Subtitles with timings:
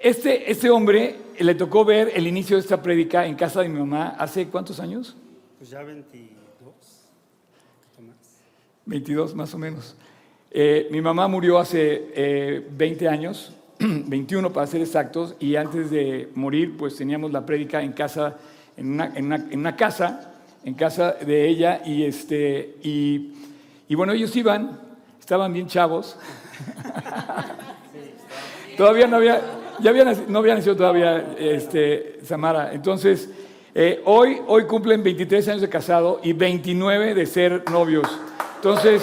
[0.00, 3.78] Este, este hombre le tocó ver el inicio de esta prédica en casa de mi
[3.78, 5.16] mamá hace cuántos años?
[5.58, 6.72] Pues ya 22.
[8.86, 9.96] 22 más o menos.
[10.50, 16.30] Eh, mi mamá murió hace eh, 20 años, 21 para ser exactos, y antes de
[16.34, 18.38] morir pues teníamos la prédica en casa,
[18.76, 20.34] en una, en una, en una casa,
[20.64, 23.34] en casa de ella, y, este, y,
[23.88, 24.80] y bueno, ellos iban,
[25.20, 26.16] estaban bien chavos.
[28.78, 29.42] todavía no había,
[29.80, 29.92] ya
[30.28, 32.72] no había nacido todavía este, Samara.
[32.72, 33.28] Entonces,
[33.74, 38.08] eh, hoy, hoy cumplen 23 años de casado y 29 de ser novios.
[38.56, 39.02] Entonces,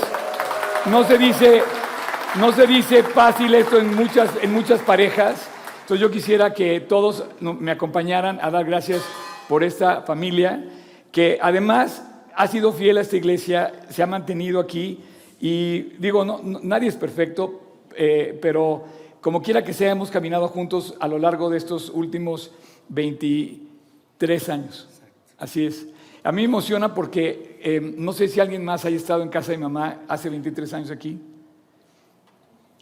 [0.90, 1.62] no se dice,
[2.40, 5.48] no se dice fácil esto en muchas, en muchas parejas.
[5.82, 9.02] Entonces yo quisiera que todos me acompañaran a dar gracias
[9.48, 10.64] por esta familia,
[11.12, 12.04] que además
[12.36, 15.00] ha sido fiel a esta iglesia, se ha mantenido aquí
[15.40, 17.62] y digo, no, no- nadie es perfecto,
[17.96, 18.84] eh, pero
[19.26, 22.52] como quiera que sea, hemos caminado juntos a lo largo de estos últimos
[22.90, 24.88] 23 años.
[25.40, 25.88] Así es.
[26.24, 29.52] A mí me emociona porque eh, no sé si alguien más haya estado en casa
[29.52, 31.20] de mi mamá hace 23 años aquí.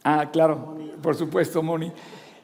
[0.03, 1.93] Ah, claro, por supuesto, Moni.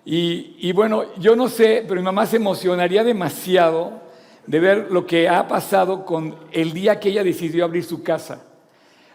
[0.06, 4.00] Y, y bueno, yo no sé, pero mi mamá se emocionaría demasiado
[4.48, 8.49] de ver lo que ha pasado con el día que ella decidió abrir su casa.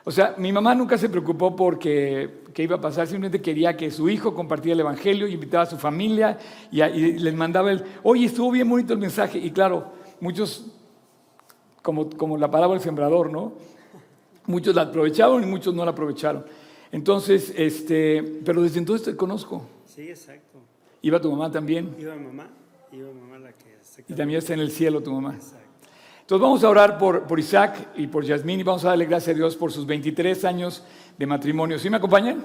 [0.07, 3.91] O sea, mi mamá nunca se preocupó porque qué iba a pasar, simplemente quería que
[3.91, 6.39] su hijo compartiera el Evangelio y invitaba a su familia
[6.71, 9.39] y, a- y les mandaba el, oye, estuvo bien bonito el mensaje.
[9.39, 10.67] Y claro, muchos,
[11.81, 13.55] como, como la parábola del sembrador, ¿no?
[14.47, 16.45] Muchos la aprovecharon y muchos no la aprovecharon.
[16.93, 19.67] Entonces, este, pero desde entonces te conozco.
[19.87, 20.59] Sí, exacto.
[21.01, 22.49] Iba tu mamá también Iba mamá,
[22.93, 23.75] iba mamá la que
[24.09, 25.35] y también está en el cielo tu mamá.
[25.35, 25.64] Exacto.
[26.25, 29.35] Entonces vamos a orar por, por Isaac y por Yasmín y vamos a darle gracias
[29.35, 30.83] a Dios por sus 23 años
[31.19, 31.79] de matrimonio.
[31.79, 32.43] ¿Sí me acompañan?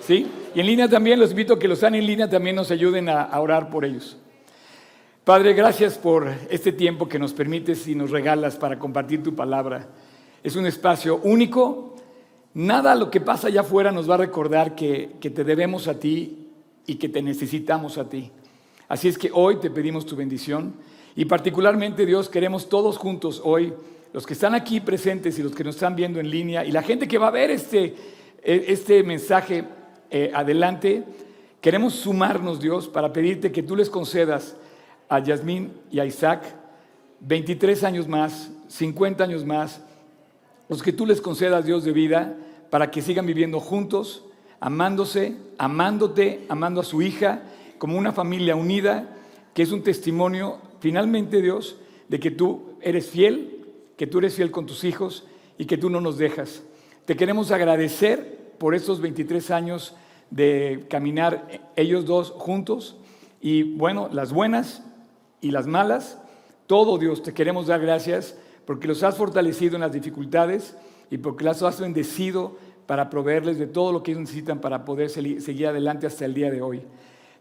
[0.00, 0.26] ¿Sí?
[0.52, 3.08] Y en línea también, los invito a que los están en línea también nos ayuden
[3.08, 4.16] a, a orar por ellos.
[5.22, 9.86] Padre, gracias por este tiempo que nos permites y nos regalas para compartir tu palabra.
[10.42, 11.94] Es un espacio único.
[12.54, 16.00] Nada lo que pasa allá afuera nos va a recordar que, que te debemos a
[16.00, 16.48] ti
[16.84, 18.32] y que te necesitamos a ti.
[18.88, 20.74] Así es que hoy te pedimos tu bendición
[21.16, 23.72] y particularmente Dios queremos todos juntos hoy,
[24.12, 26.82] los que están aquí presentes y los que nos están viendo en línea y la
[26.82, 27.94] gente que va a ver este,
[28.42, 29.64] eh, este mensaje
[30.10, 31.04] eh, adelante,
[31.60, 34.56] queremos sumarnos Dios para pedirte que tú les concedas
[35.08, 36.42] a Yasmín y a Isaac
[37.20, 39.82] 23 años más, 50 años más,
[40.68, 42.36] los que tú les concedas, Dios, de vida,
[42.70, 44.24] para que sigan viviendo juntos,
[44.60, 47.42] amándose, amándote, amando a su hija,
[47.78, 49.16] como una familia unida,
[49.52, 51.76] que es un testimonio, finalmente, Dios,
[52.08, 55.24] de que tú eres fiel, que tú eres fiel con tus hijos
[55.56, 56.62] y que tú no nos dejas.
[57.04, 59.94] Te queremos agradecer por estos 23 años
[60.30, 62.96] de caminar ellos dos juntos
[63.40, 64.82] y, bueno, las buenas
[65.40, 66.18] y las malas,
[66.66, 70.76] todo Dios, te queremos dar gracias porque los has fortalecido en las dificultades
[71.10, 75.10] y porque los has bendecido para proveerles de todo lo que ellos necesitan para poder
[75.10, 76.82] seguir adelante hasta el día de hoy.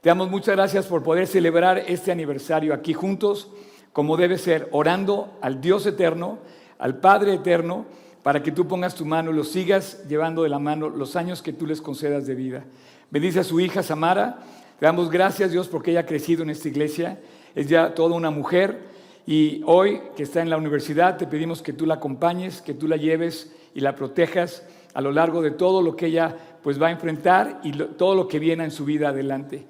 [0.01, 3.49] Te damos muchas gracias por poder celebrar este aniversario aquí juntos,
[3.91, 6.39] como debe ser, orando al Dios eterno,
[6.77, 7.85] al Padre eterno,
[8.23, 11.41] para que tú pongas tu mano y los sigas llevando de la mano los años
[11.41, 12.63] que tú les concedas de vida.
[13.11, 14.39] Bendice a su hija Samara.
[14.79, 17.19] Te damos gracias, Dios, porque ella ha crecido en esta iglesia.
[17.53, 18.79] Es ya toda una mujer.
[19.25, 22.87] Y hoy que está en la universidad, te pedimos que tú la acompañes, que tú
[22.87, 26.87] la lleves y la protejas a lo largo de todo lo que ella pues va
[26.87, 29.65] a enfrentar y lo- todo lo que viene en su vida adelante.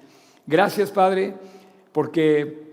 [0.50, 1.34] Gracias, Padre,
[1.92, 2.64] porque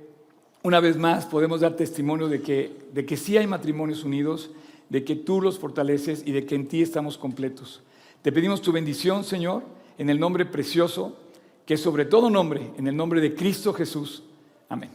[0.64, 4.50] una vez más podemos dar testimonio de que, de que sí hay matrimonios unidos,
[4.90, 7.84] de que tú los fortaleces y de que en ti estamos completos.
[8.24, 9.62] Te pedimos tu bendición, Señor,
[10.00, 11.20] en el nombre precioso,
[11.68, 14.24] que es sobre todo nombre, en el nombre de Cristo Jesús.
[14.70, 14.90] Amén.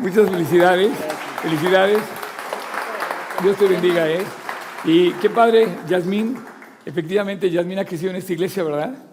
[0.00, 0.90] Muchas felicidades.
[1.42, 2.00] Felicidades.
[3.40, 4.24] Dios te bendiga, ¿eh?
[4.84, 6.36] Y qué padre, Yasmín.
[6.84, 9.07] Efectivamente, Yasmín ha crecido en esta iglesia, ¿verdad?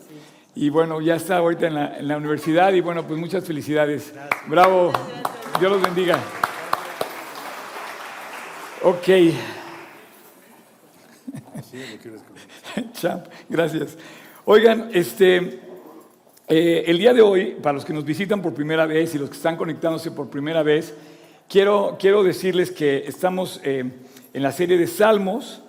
[0.57, 4.13] Y bueno, ya está ahorita en la, universidad y bueno, pues muchas felicidades.
[4.47, 4.93] Bravo.
[5.59, 6.17] Dios los bendiga.
[8.81, 9.05] Ok.
[12.93, 13.97] Champ, gracias.
[14.45, 15.59] Oigan, este,
[16.47, 19.29] eh, el día de hoy, para los que nos visitan por primera vez y los
[19.29, 20.93] que están conectándose por primera vez,
[21.49, 23.83] quiero, quiero decirles que estamos eh,
[24.33, 25.63] en la serie de Salmos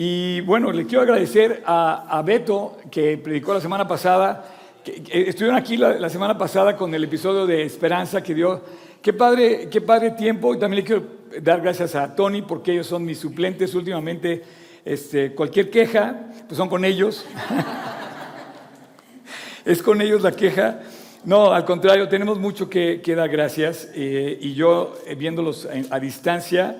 [0.00, 4.44] y bueno, le quiero agradecer a, a Beto que predicó la semana pasada,
[4.84, 8.62] que, que estuvieron aquí la, la semana pasada con el episodio de Esperanza que dio.
[9.02, 11.02] Qué padre, qué padre tiempo y también le quiero
[11.42, 14.40] dar gracias a Tony porque ellos son mis suplentes últimamente.
[14.84, 17.26] Este, cualquier queja, pues son con ellos.
[19.64, 20.80] es con ellos la queja.
[21.24, 23.88] No, al contrario, tenemos mucho que, que dar gracias.
[23.94, 26.76] eh, y yo, eh, viéndolos en- a distancia,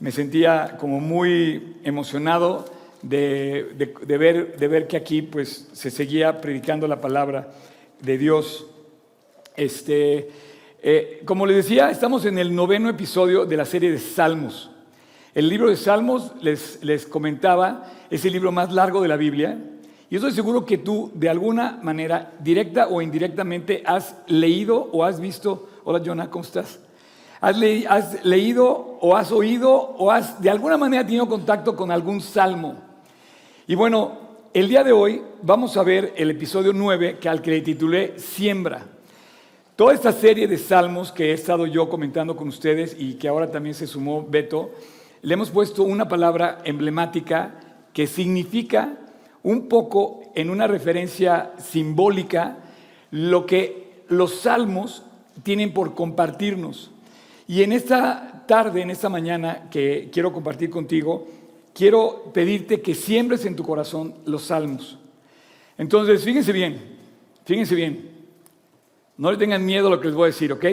[0.00, 2.64] me sentía como muy emocionado
[3.02, 3.74] de,
[4.06, 7.50] de- ver, de ver que aquí pues, se seguía predicando la palabra
[8.00, 8.66] de Dios.
[9.56, 10.30] Este,
[10.82, 14.70] eh, como les decía, estamos en el noveno episodio de la serie de Salmos.
[15.34, 19.58] El libro de Salmos, les, les comentaba, es el libro más largo de la Biblia.
[20.08, 25.20] Y estoy seguro que tú, de alguna manera, directa o indirectamente, has leído o has
[25.20, 25.68] visto.
[25.84, 26.80] Hola, Jonah, ¿cómo estás?
[27.40, 31.90] Has, le- has leído o has oído o has de alguna manera tenido contacto con
[31.90, 32.76] algún salmo.
[33.66, 34.18] Y bueno,
[34.52, 38.18] el día de hoy vamos a ver el episodio 9, que al que le titulé
[38.18, 38.86] Siembra.
[39.76, 43.50] Toda esta serie de salmos que he estado yo comentando con ustedes y que ahora
[43.50, 44.70] también se sumó Beto,
[45.22, 47.54] le hemos puesto una palabra emblemática
[47.94, 48.98] que significa
[49.42, 52.58] un poco en una referencia simbólica
[53.10, 55.02] lo que los salmos
[55.42, 56.90] tienen por compartirnos.
[57.50, 61.26] Y en esta tarde, en esta mañana que quiero compartir contigo,
[61.74, 65.00] quiero pedirte que siembres en tu corazón los salmos.
[65.76, 66.80] Entonces, fíjense bien,
[67.44, 68.08] fíjense bien.
[69.16, 70.64] No le tengan miedo a lo que les voy a decir, ¿ok?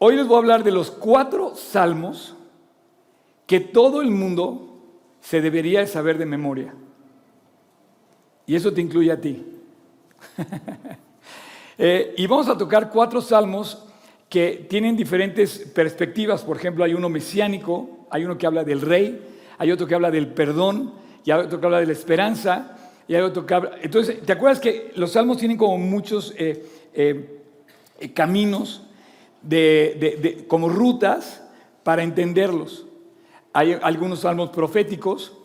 [0.00, 2.34] Hoy les voy a hablar de los cuatro salmos
[3.46, 4.80] que todo el mundo
[5.20, 6.74] se debería de saber de memoria.
[8.46, 9.46] Y eso te incluye a ti.
[11.78, 13.86] Eh, y vamos a tocar cuatro salmos
[14.32, 16.40] que tienen diferentes perspectivas.
[16.40, 19.20] Por ejemplo, hay uno mesiánico, hay uno que habla del rey,
[19.58, 23.14] hay otro que habla del perdón, y hay otro que habla de la esperanza, y
[23.14, 23.72] hay otro que habla...
[23.82, 26.64] Entonces, ¿te acuerdas que los salmos tienen como muchos eh,
[26.94, 27.42] eh,
[28.14, 28.86] caminos,
[29.42, 31.42] de, de- de- como rutas
[31.82, 32.86] para entenderlos?
[33.52, 35.36] Hay algunos salmos proféticos,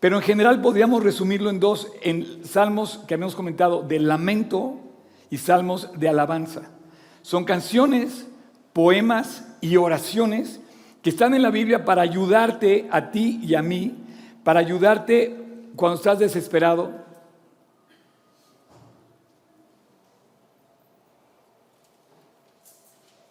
[0.00, 4.80] pero en general podríamos resumirlo en dos, en salmos que habíamos comentado de lamento
[5.30, 6.72] y salmos de alabanza.
[7.22, 8.26] Son canciones,
[8.72, 10.60] poemas y oraciones
[11.02, 13.96] que están en la Biblia para ayudarte a ti y a mí,
[14.44, 15.36] para ayudarte
[15.76, 17.02] cuando estás desesperado.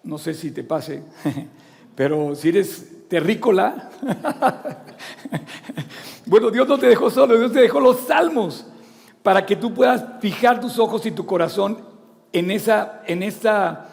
[0.03, 1.03] No sé si te pase,
[1.95, 3.89] pero si eres terrícola,
[6.25, 8.65] bueno, Dios no te dejó solo, Dios te dejó los salmos
[9.23, 11.77] para que tú puedas fijar tus ojos y tu corazón
[12.33, 13.90] en, esa, en, esta,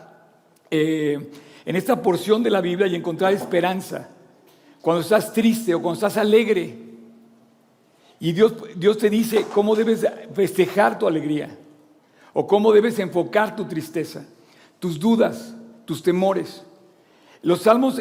[0.71, 1.31] eh,
[1.65, 4.09] en esta porción de la Biblia y encontrar esperanza.
[4.81, 6.77] Cuando estás triste o cuando estás alegre.
[8.21, 11.57] Y Dios, Dios te dice cómo debes festejar tu alegría
[12.33, 14.25] o cómo debes enfocar tu tristeza,
[14.79, 15.55] tus dudas,
[15.85, 16.63] tus temores.
[17.43, 18.01] Los salmos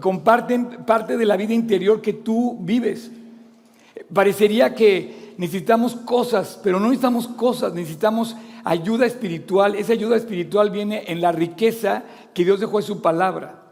[0.00, 3.10] comparten parte de la vida interior que tú vives.
[4.12, 9.74] Parecería que necesitamos cosas, pero no necesitamos cosas, necesitamos ayuda espiritual.
[9.74, 12.04] Esa ayuda espiritual viene en la riqueza
[12.34, 13.62] que Dios dejó en su palabra.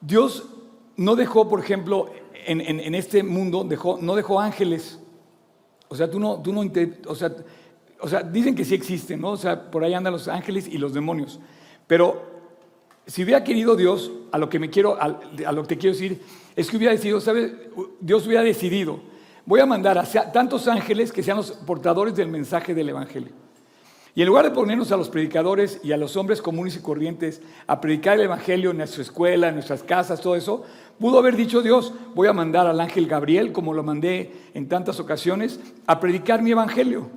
[0.00, 0.44] Dios
[0.96, 2.10] no dejó, por ejemplo,
[2.46, 4.98] en, en- este mundo, dejó, no dejó ángeles.
[5.88, 6.62] O sea, tú no, tú no,
[7.06, 7.32] o sea,
[8.00, 9.30] o sea, dicen que sí existen, ¿no?
[9.30, 11.40] O sea, por ahí andan los ángeles y los demonios.
[11.86, 12.22] Pero
[13.06, 15.94] si hubiera querido Dios, a lo que me quiero, a, a lo que te quiero
[15.94, 16.20] decir,
[16.54, 17.52] es que hubiera decidido, ¿sabes?
[18.00, 19.00] Dios hubiera decidido,
[19.46, 23.32] voy a mandar a tantos ángeles que sean los portadores del mensaje del Evangelio.
[24.14, 27.40] Y en lugar de ponernos a los predicadores y a los hombres comunes y corrientes
[27.66, 30.64] a predicar el Evangelio en nuestra escuela, en nuestras casas, todo eso,
[30.98, 34.98] pudo haber dicho Dios, voy a mandar al ángel Gabriel, como lo mandé en tantas
[34.98, 37.08] ocasiones, a predicar mi Evangelio,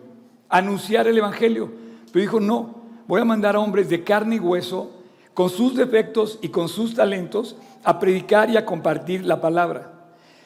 [0.49, 1.71] a anunciar el Evangelio.
[2.11, 2.75] Pero dijo, no,
[3.07, 4.91] voy a mandar a hombres de carne y hueso,
[5.33, 9.91] con sus defectos y con sus talentos, a predicar y a compartir la palabra.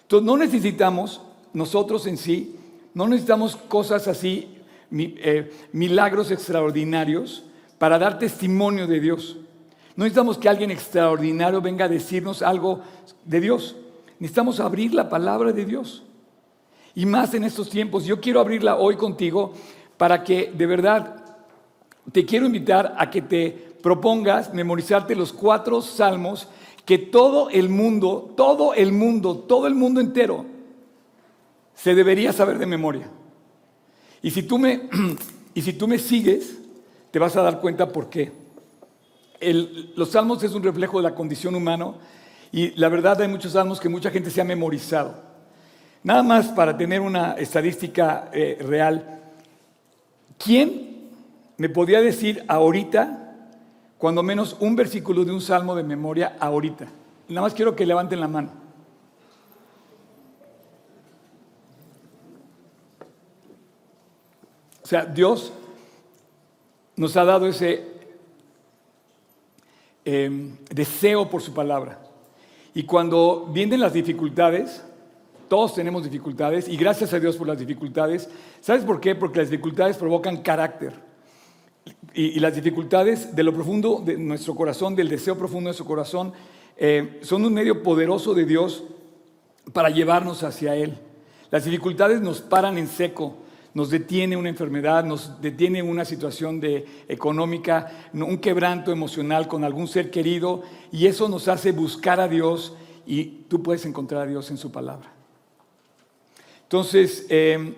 [0.03, 1.21] Entonces no necesitamos,
[1.53, 2.55] nosotros en sí,
[2.93, 4.54] no necesitamos cosas así,
[5.71, 7.43] milagros extraordinarios
[7.77, 9.37] para dar testimonio de Dios.
[9.95, 12.81] No necesitamos que alguien extraordinario venga a decirnos algo
[13.23, 13.75] de Dios.
[14.19, 16.03] Necesitamos abrir la palabra de Dios.
[16.95, 18.05] Y más en estos tiempos.
[18.05, 19.53] Yo quiero abrirla hoy contigo
[19.97, 21.23] para que de verdad
[22.11, 26.47] te quiero invitar a que te propongas memorizarte los cuatro salmos
[26.85, 30.45] que todo el mundo, todo el mundo, todo el mundo entero
[31.73, 33.09] se debería saber de memoria.
[34.25, 34.81] Y si tú me,
[35.53, 36.57] y si tú me sigues,
[37.11, 38.31] te vas a dar cuenta por qué.
[39.95, 41.93] Los salmos es un reflejo de la condición humana
[42.51, 45.13] y la verdad hay muchos salmos que mucha gente se ha memorizado.
[46.01, 49.21] Nada más para tener una estadística eh, real.
[50.43, 51.11] ¿Quién
[51.57, 53.31] me podía decir ahorita,
[53.99, 56.87] cuando menos un versículo de un salmo de memoria ahorita?
[57.29, 58.64] Nada más quiero que levanten la mano.
[64.85, 65.51] O sea, Dios
[66.95, 67.87] nos ha dado ese
[70.05, 71.99] eh, deseo por su palabra.
[72.75, 74.83] Y cuando vienen las dificultades,
[75.47, 78.29] todos tenemos dificultades y gracias a Dios por las dificultades.
[78.61, 79.15] ¿Sabes por qué?
[79.15, 80.93] Porque las dificultades provocan carácter.
[82.13, 86.31] Y, las dificultades de lo profundo de nuestro corazón, del deseo profundo de nuestro corazón,
[86.77, 88.83] eh, son un medio poderoso de Dios
[89.73, 90.95] para llevarnos hacia Él.
[91.49, 93.37] Las dificultades nos paran en seco,
[93.75, 99.89] nos detiene una enfermedad, nos detiene una situación de, económica, un quebranto emocional con algún
[99.89, 100.63] ser querido,
[100.93, 102.73] y eso nos hace buscar a Dios
[103.05, 105.11] y tú puedes encontrar a Dios en su palabra.
[106.63, 107.75] Entonces, em,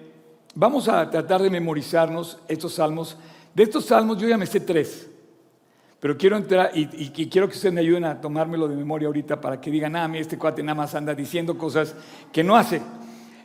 [0.54, 3.18] vamos a tratar de memorizarnos estos salmos.
[3.56, 5.10] De estos salmos yo ya me sé tres,
[6.00, 9.60] pero quiero entrar y, quiero que ustedes me ayuden a tomármelo de memoria ahorita para
[9.60, 11.96] que digan, ah, mí este cuate nada más anda diciendo cosas
[12.32, 12.84] que no hace.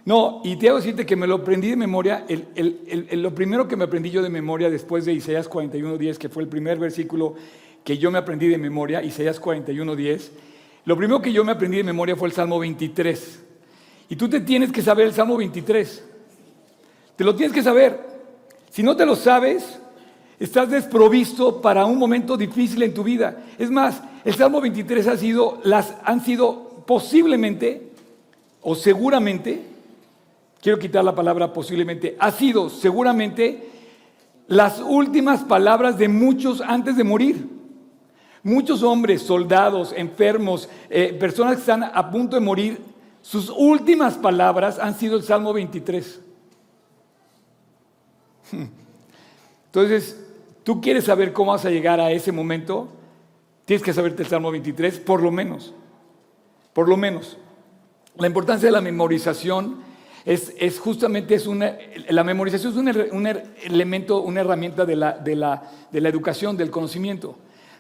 [0.04, 2.26] No, y te decirte que me lo aprendí de memoria.
[3.12, 6.48] lo primero que me aprendí yo de memoria después de Isaías 41.10, que fue el
[6.48, 7.34] primer versículo
[7.84, 10.30] que yo me aprendí de memoria, Isaías 41.10,
[10.84, 13.42] lo primero que yo me aprendí de memoria fue el Salmo 23.
[14.08, 16.04] Y tú te tienes que saber el Salmo 23.
[17.14, 18.00] Te lo tienes que saber.
[18.70, 19.78] Si no te lo sabes,
[20.40, 23.44] estás desprovisto para un momento difícil en tu vida.
[23.56, 27.92] Es más, el Salmo 23 ha sido, las, han sido posiblemente
[28.62, 29.71] o seguramente
[30.62, 33.68] quiero quitar la palabra posiblemente, ha sido seguramente
[34.46, 37.48] las últimas palabras de muchos antes de morir.
[38.44, 42.80] Muchos hombres, soldados, enfermos, eh, personas que están a punto de morir,
[43.20, 46.20] sus últimas palabras han sido el Salmo 23.
[49.66, 50.24] Entonces,
[50.64, 52.88] tú quieres saber cómo vas a llegar a ese momento,
[53.64, 55.72] tienes que saberte el Salmo 23, por lo menos.
[56.72, 57.38] Por lo menos.
[58.16, 59.91] La importancia de la memorización
[60.24, 61.76] es, justamente es una,
[62.08, 63.26] la memorización es un,
[63.64, 67.36] elemento, una herramienta de la, de, la, de la educación, del conocimiento.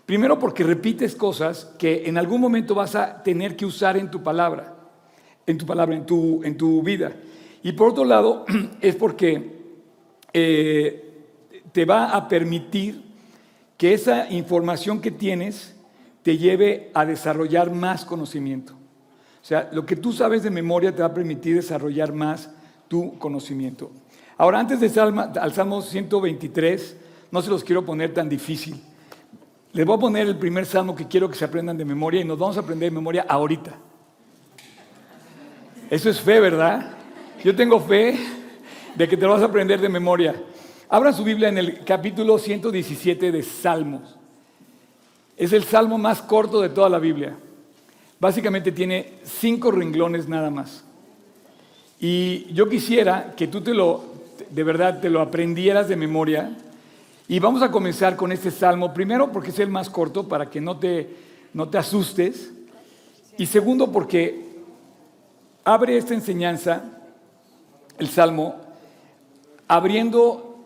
[0.06, 4.22] Primero porque repites cosas que en algún momento vas a tener que usar en tu
[4.22, 4.74] palabra,
[5.46, 7.12] en tu palabra, en tu, en tu vida.
[7.62, 8.44] Y por otro lado,
[8.80, 9.60] es porque
[10.32, 11.12] eh,
[11.70, 13.02] te va a permitir
[13.76, 15.76] que esa información que tienes
[16.22, 18.74] te lleve a desarrollar más conocimiento.
[19.42, 22.48] O sea, lo que tú sabes de memoria te va a permitir desarrollar más
[22.86, 23.90] tu conocimiento.
[24.38, 26.96] Ahora, antes de Salma, al Salmo 123,
[27.32, 28.80] no se los quiero poner tan difícil.
[29.72, 32.24] Les voy a poner el primer salmo que quiero que se aprendan de memoria y
[32.24, 33.72] nos vamos a aprender de memoria ahorita.
[35.90, 36.92] Eso es fe, ¿verdad?
[37.42, 38.18] Yo tengo fe
[38.94, 40.34] de que te lo vas a aprender de memoria.
[40.88, 44.18] Abran su Biblia en el capítulo 117 de Salmos.
[45.36, 47.36] Es el salmo más corto de toda la Biblia.
[48.22, 50.84] Básicamente tiene cinco renglones nada más.
[51.98, 54.00] Y yo quisiera que tú te lo,
[54.48, 56.56] de verdad, te lo aprendieras de memoria.
[57.26, 60.60] Y vamos a comenzar con este salmo, primero porque es el más corto, para que
[60.60, 61.08] no te,
[61.52, 62.52] no te asustes.
[63.38, 64.52] Y segundo porque
[65.64, 66.84] abre esta enseñanza,
[67.98, 68.54] el salmo,
[69.66, 70.60] abriendo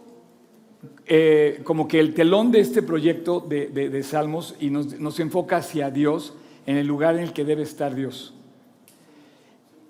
[1.06, 5.90] eh, como que el telón de este proyecto de, salmos y nos, nos enfoca hacia
[5.90, 6.34] Dios
[6.66, 8.34] en el lugar en el que debe estar Dios.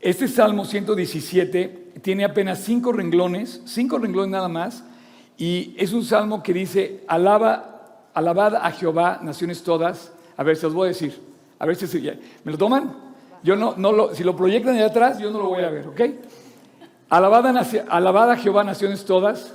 [0.00, 4.84] Este Salmo 117 tiene apenas cinco renglones, cinco renglones nada más,
[5.38, 10.12] y es un salmo que dice, alaba, alabad a Jehová, naciones todas.
[10.36, 11.18] A ver, se os voy a decir,
[11.58, 12.00] a ver si
[12.44, 12.94] ¿me lo toman?
[13.42, 15.88] Yo no, no lo, si lo proyectan de atrás, yo no lo voy a ver,
[15.88, 16.00] ¿ok?
[17.08, 19.54] Alabad a Jehová, naciones todas,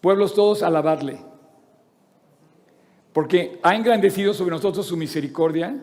[0.00, 1.18] pueblos todos, alabadle.
[3.12, 5.76] Porque ha engrandecido sobre nosotros su misericordia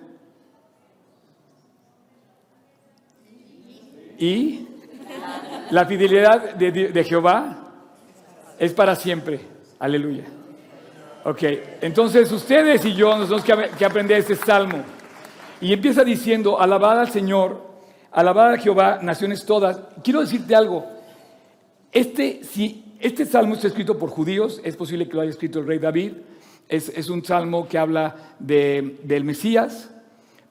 [4.17, 4.67] y
[5.71, 7.71] la fidelidad de, Jehová
[8.59, 9.39] es para siempre.
[9.79, 10.23] Aleluya.
[11.23, 11.41] Ok,
[11.81, 14.83] entonces ustedes y yo nos tenemos que, que aprender este salmo.
[15.59, 17.61] Y empieza diciendo, alabad al Señor,
[18.11, 19.79] alabad a Jehová, naciones todas.
[20.03, 20.85] Quiero decirte algo.
[21.91, 25.67] Este, si este salmo está escrito por judíos, es posible que lo haya escrito el
[25.67, 26.13] rey David.
[26.67, 29.91] Es, un salmo que habla del Mesías,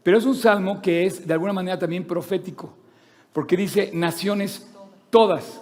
[0.03, 2.84] pero es un salmo que es de alguna manera también profético
[3.35, 4.67] porque dice naciones
[5.11, 5.61] todas.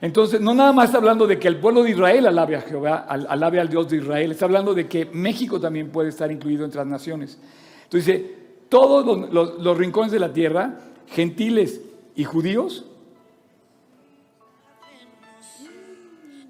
[0.00, 2.96] Entonces, no nada más está hablando de que el pueblo de Israel alabe a Jehová,
[2.98, 6.78] alabe al Dios de Israel, está hablando de que México también puede estar incluido entre
[6.78, 7.38] las naciones.
[7.84, 8.34] Entonces dice,
[8.68, 11.80] todos los, rincones de la tierra, gentiles
[12.16, 12.84] y judíos,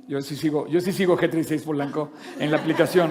[0.09, 3.11] yo sí sigo, yo sí sigo G36 Polanco en la aplicación.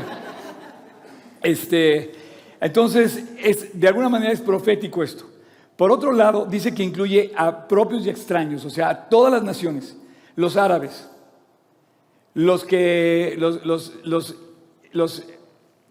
[1.44, 2.12] Este,
[2.60, 5.37] entonces, es, de alguna manera es profético esto.
[5.78, 9.44] Por otro lado, dice que incluye a propios y extraños, o sea, a todas las
[9.44, 9.96] naciones,
[10.36, 11.08] los árabes,
[12.34, 13.94] los que, los, los,
[14.92, 15.24] los,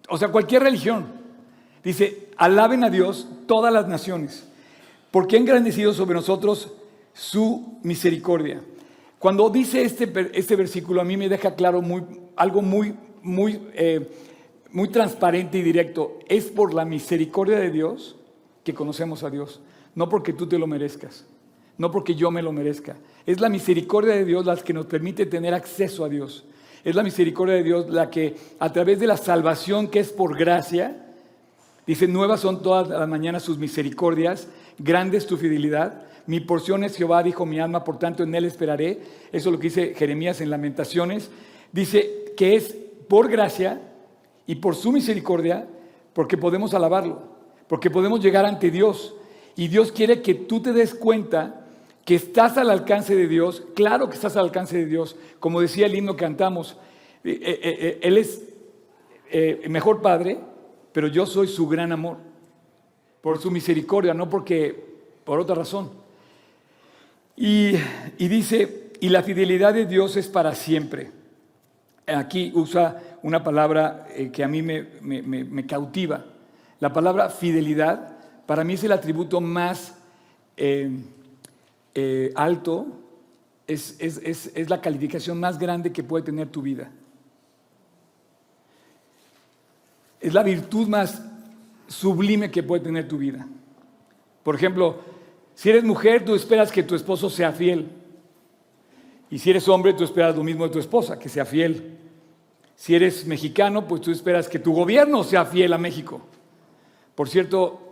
[0.09, 1.07] o sea, cualquier religión,
[1.85, 4.49] dice, alaben a Dios todas las naciones,
[5.13, 6.73] porque ha engrandecido sobre nosotros
[7.13, 8.63] su misericordia.
[9.19, 12.03] Cuando dice este, este versículo, a mí me deja claro muy,
[12.37, 14.09] algo muy, muy, eh,
[14.73, 16.19] muy transparente y directo.
[16.29, 18.17] Es por la misericordia de Dios
[18.63, 19.61] que conocemos a Dios,
[19.97, 21.25] no porque tú te lo merezcas,
[21.79, 22.97] no porque yo me lo merezca.
[23.25, 26.45] Es la misericordia de Dios la que nos permite tener acceso a Dios.
[26.85, 30.39] Es la misericordia de Dios la que a través de la salvación que es por
[30.39, 31.05] gracia,
[31.87, 34.49] dice, nuevas son todas las mañanas sus misericordias,
[34.79, 36.03] grande es tu fidelidad.
[36.27, 39.01] Mi porción es Jehová, dijo mi alma, por tanto en él esperaré.
[39.33, 41.31] Eso es lo que dice Jeremías en Lamentaciones.
[41.73, 42.77] Dice que es
[43.09, 43.81] por gracia
[44.47, 45.67] y por su misericordia,
[46.13, 47.23] porque podemos alabarlo,
[47.67, 49.15] porque podemos llegar ante Dios.
[49.57, 51.67] Y Dios quiere que tú te des cuenta
[52.05, 53.65] que estás al alcance de Dios.
[53.75, 55.17] Claro que estás al alcance de Dios.
[55.41, 56.77] Como decía el himno que cantamos,
[57.25, 58.43] eh, eh, eh, Él es
[59.69, 60.39] mejor Padre,
[60.93, 62.19] pero yo soy su gran amor.
[63.21, 64.87] Por su misericordia, no porque
[65.25, 65.91] por otra razón.
[67.35, 67.73] Y,
[68.19, 71.11] dice, y la fidelidad de Dios es para siempre.
[72.07, 76.25] Aquí usa una palabra que a mí me, cautiva.
[76.79, 78.16] La palabra fidelidad
[78.47, 79.99] para mí es el atributo más
[80.57, 80.91] eh,
[81.95, 82.87] eh, alto,
[83.67, 86.91] es, es la calificación más grande que puede tener tu vida.
[90.21, 91.23] Es la virtud más
[91.89, 93.47] sublime que puede tener tu vida.
[94.43, 95.01] Por ejemplo,
[95.55, 97.89] si eres mujer, tú esperas que tu esposo sea fiel.
[99.31, 101.97] Y si eres hombre, tú esperas lo mismo de tu esposa, que sea fiel.
[102.77, 106.21] Si eres mexicano, pues tú esperas que tu gobierno sea fiel a México.
[107.15, 107.86] Por cierto,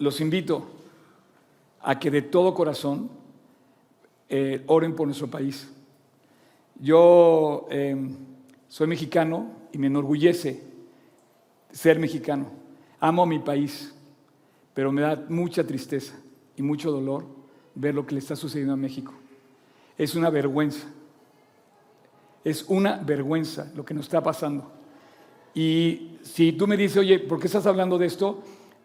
[0.00, 0.66] los invito
[1.82, 3.10] a que de todo corazón
[4.28, 5.70] eh, oren por nuestro país.
[6.80, 7.96] Yo eh,
[8.66, 10.62] soy mexicano y me enorgullece
[11.70, 12.50] ser mexicano.
[12.98, 13.94] Amo a mi país,
[14.74, 16.18] pero me da mucha tristeza
[16.56, 17.26] y mucho dolor
[17.74, 19.12] ver lo que le está sucediendo a México.
[19.98, 20.86] Es una vergüenza.
[22.42, 24.72] Es una vergüenza lo que nos está pasando.
[25.54, 28.42] Y si tú me dices, oye, ¿por qué estás hablando de esto?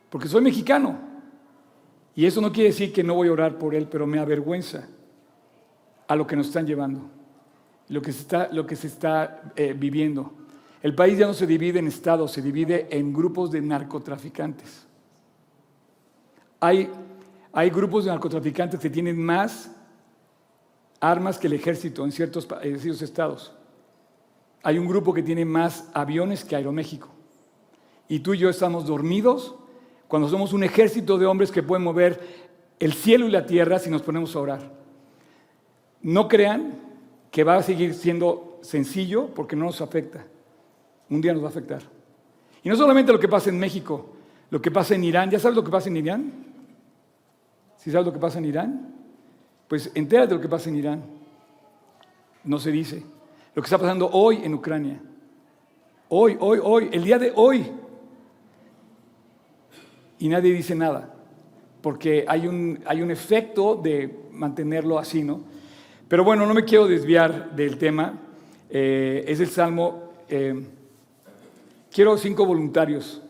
[0.09, 0.97] Porque soy mexicano.
[2.15, 4.87] Y eso no quiere decir que no voy a orar por él, pero me avergüenza
[6.07, 7.09] a lo que nos están llevando,
[7.89, 10.33] lo que se está, lo que se está eh, viviendo.
[10.81, 14.85] El país ya no se divide en estados, se divide en grupos de narcotraficantes.
[16.59, 16.89] Hay
[17.57, 19.71] hay grupos de narcotraficantes que tienen más
[20.99, 22.45] armas que el ejército en ciertos,
[23.01, 23.53] estados.
[24.61, 27.07] Hay un grupo que tiene más aviones que Aeroméxico.
[28.09, 29.55] Y tú y yo estamos dormidos
[30.15, 32.21] cuando somos un ejército de hombres que pueden mover
[32.79, 34.71] el cielo y la tierra si nos ponemos a orar.
[36.03, 36.71] No crean
[37.29, 40.25] que va a seguir siendo sencillo porque no nos afecta.
[41.09, 41.81] Un día nos va a afectar.
[42.63, 44.15] Y no solamente lo que pasa en México,
[44.51, 45.29] lo que pasa en Irán.
[45.29, 46.31] ¿Ya sabes lo que pasa en Irán?
[47.75, 48.95] ¿Si sabes lo que pasa en Irán?
[49.67, 51.03] Pues entérate de lo que pasa en Irán.
[52.45, 53.03] No se dice.
[53.53, 54.97] Lo que está pasando hoy en Ucrania.
[56.07, 57.69] Hoy, hoy, hoy, el día de hoy.
[60.19, 61.13] Y nadie dice nada.
[61.81, 65.41] Porque hay un, hay un efecto de mantenerlo así, ¿no?
[66.07, 68.13] Pero bueno, no me quiero desviar del tema.
[68.69, 70.11] Eh, es el Salmo.
[70.29, 70.63] Eh,
[71.91, 73.21] quiero cinco voluntarios.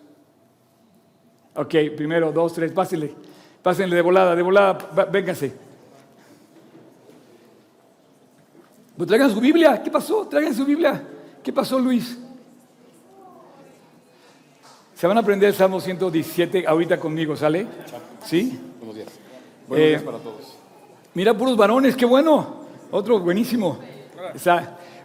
[1.55, 3.13] Ok, primero, dos, tres, pásenle.
[3.61, 5.53] Pásenle de volada, de volada, vénganse.
[8.97, 9.81] Pues traigan su Biblia.
[9.83, 10.27] ¿Qué pasó?
[10.27, 11.03] Traigan su Biblia.
[11.43, 12.24] ¿Qué pasó, Luis?
[14.95, 17.67] Se van a aprender el Salmo 117 ahorita conmigo, ¿sale?
[18.23, 18.57] ¿Sí?
[18.79, 19.09] Buenos días.
[19.67, 20.55] Buenos días eh, para todos.
[21.13, 22.63] Mira, puros varones, qué bueno.
[22.91, 23.77] Otro buenísimo.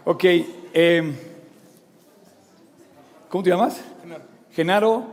[0.05, 0.23] ok.
[0.73, 1.13] Em,
[3.27, 3.81] ¿Cómo te llamas?
[4.53, 5.07] Genaro.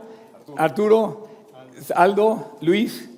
[0.55, 1.27] Arturo.
[1.93, 2.57] Aldo.
[2.61, 3.09] Luis.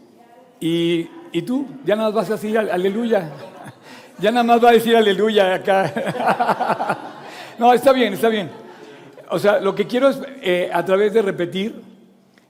[0.59, 1.03] Y,
[1.45, 3.29] tú, ya nada más vas a decir aleluya.
[4.17, 6.97] Ya nada más va a decir aleluya acá.
[7.59, 8.60] no, está bien, está bien.
[9.33, 11.81] O sea, lo que quiero es, eh, a través de repetir,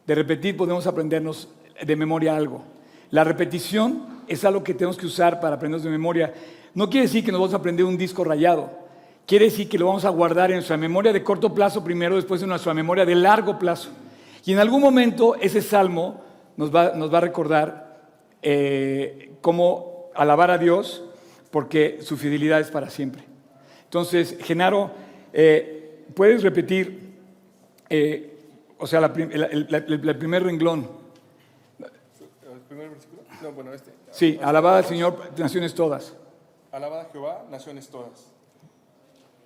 [0.08, 1.48] de repetir podemos aprendernos
[1.80, 2.64] de memoria algo.
[3.12, 6.34] La repetición es algo que tenemos que usar para aprendernos de memoria.
[6.74, 8.72] No quiere decir que nos vamos a aprender un disco rayado.
[9.28, 12.42] Quiere decir que lo vamos a guardar en nuestra memoria de corto plazo primero, después
[12.42, 13.90] en nuestra memoria de largo plazo.
[14.44, 16.24] Y en algún momento ese salmo
[16.58, 18.02] nos va, nos va a recordar
[18.42, 21.04] eh, cómo alabar a Dios,
[21.52, 23.24] porque su fidelidad es para siempre.
[23.84, 24.90] Entonces, Genaro,
[25.32, 25.81] eh,
[26.16, 27.16] ¿puedes repetir,
[27.90, 28.40] eh,
[28.78, 29.12] o sea, el,
[30.18, 30.88] primer renglón?
[31.80, 33.22] ¿El primer versículo?
[33.42, 33.92] No, bueno, este.
[34.12, 36.14] Sí, alabada al Señor, naciones todas.
[36.72, 38.28] Alabada a Jehová, naciones todas.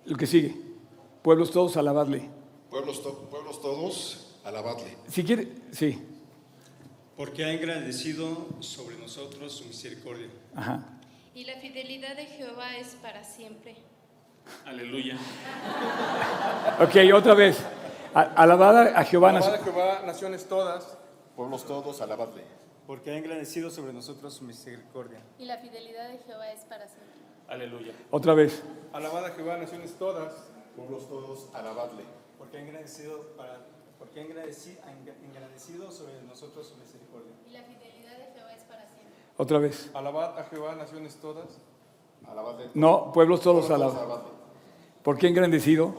[0.05, 0.55] Lo que sigue.
[1.21, 2.29] Pueblos todos, alabadle.
[2.69, 4.95] Pueblos, to- pueblos todos, alabadle.
[5.07, 5.99] Si quiere, sí.
[7.17, 10.27] Porque ha engrandecido sobre nosotros su misericordia.
[10.53, 10.85] Ajá.
[11.33, 13.75] Y la fidelidad de Jehová es para siempre.
[14.65, 15.17] Aleluya.
[16.77, 17.57] Ok, otra vez.
[18.13, 19.29] Alabada a Jehová.
[19.29, 20.97] Alabad a Jehová, naciones todas.
[21.35, 22.43] Pueblos todos, alabadle.
[22.85, 25.19] Porque ha engrandecido sobre nosotros su misericordia.
[25.39, 27.15] Y la fidelidad de Jehová es para siempre.
[27.47, 27.93] Aleluya.
[28.11, 28.61] Otra vez.
[28.91, 30.33] Alabad a Jehová, naciones todas.
[30.75, 32.03] Pueblos todos, alabadle.
[32.37, 33.65] Porque ha engrandecido, para,
[33.97, 34.91] porque ha engrandecido, ha
[35.25, 37.31] engrandecido sobre nosotros su misericordia.
[37.47, 39.13] Y la fidelidad de Jehová es para siempre.
[39.37, 39.89] Otra vez.
[39.93, 41.45] Alabad a Jehová, naciones todas.
[42.27, 42.69] Alabadle.
[42.73, 44.35] No, pueblos todos, alabadle.
[45.03, 45.93] ¿Por qué engrandecido?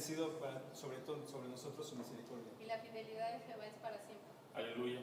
[0.00, 2.46] Porque ha engrandecido para, sobre, todo, sobre nosotros su misericordia.
[2.60, 4.28] Y la fidelidad de Jehová es para siempre.
[4.54, 5.00] Aleluya.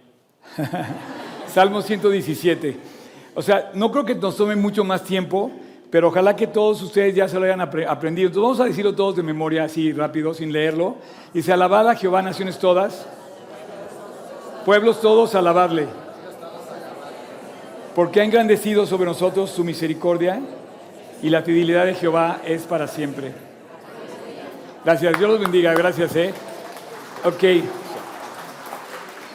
[1.48, 2.78] Salmo 117.
[3.36, 5.52] O sea, no creo que nos tome mucho más tiempo,
[5.92, 8.28] pero ojalá que todos ustedes ya se lo hayan apre- aprendido.
[8.28, 10.96] Entonces vamos a decirlo todos de memoria, así rápido, sin leerlo.
[11.34, 13.06] Dice, alabada a Jehová, naciones todas.
[14.66, 15.88] Pueblos todos, alabadle.
[17.96, 20.42] Porque ha engrandecido sobre nosotros su misericordia
[21.22, 23.47] y la fidelidad de Jehová es para siempre.
[24.88, 26.34] Gracias, Dios los bendiga, gracias, ¿eh?
[27.26, 27.44] Ok.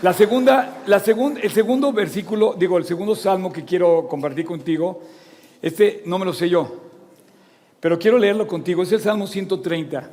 [0.01, 5.03] La segunda, la segun- el segundo versículo, digo, el segundo salmo que quiero compartir contigo,
[5.61, 6.75] este no me lo sé yo,
[7.81, 10.09] pero quiero leerlo contigo, es el Salmo 130.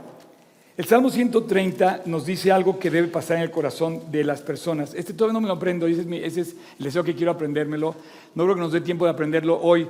[0.76, 4.94] El Salmo 130 nos dice algo que debe pasar en el corazón de las personas.
[4.94, 7.96] Este todavía no me lo aprendo, ese es, ese es el deseo que quiero aprendérmelo.
[8.36, 9.88] No creo que nos dé tiempo de aprenderlo hoy,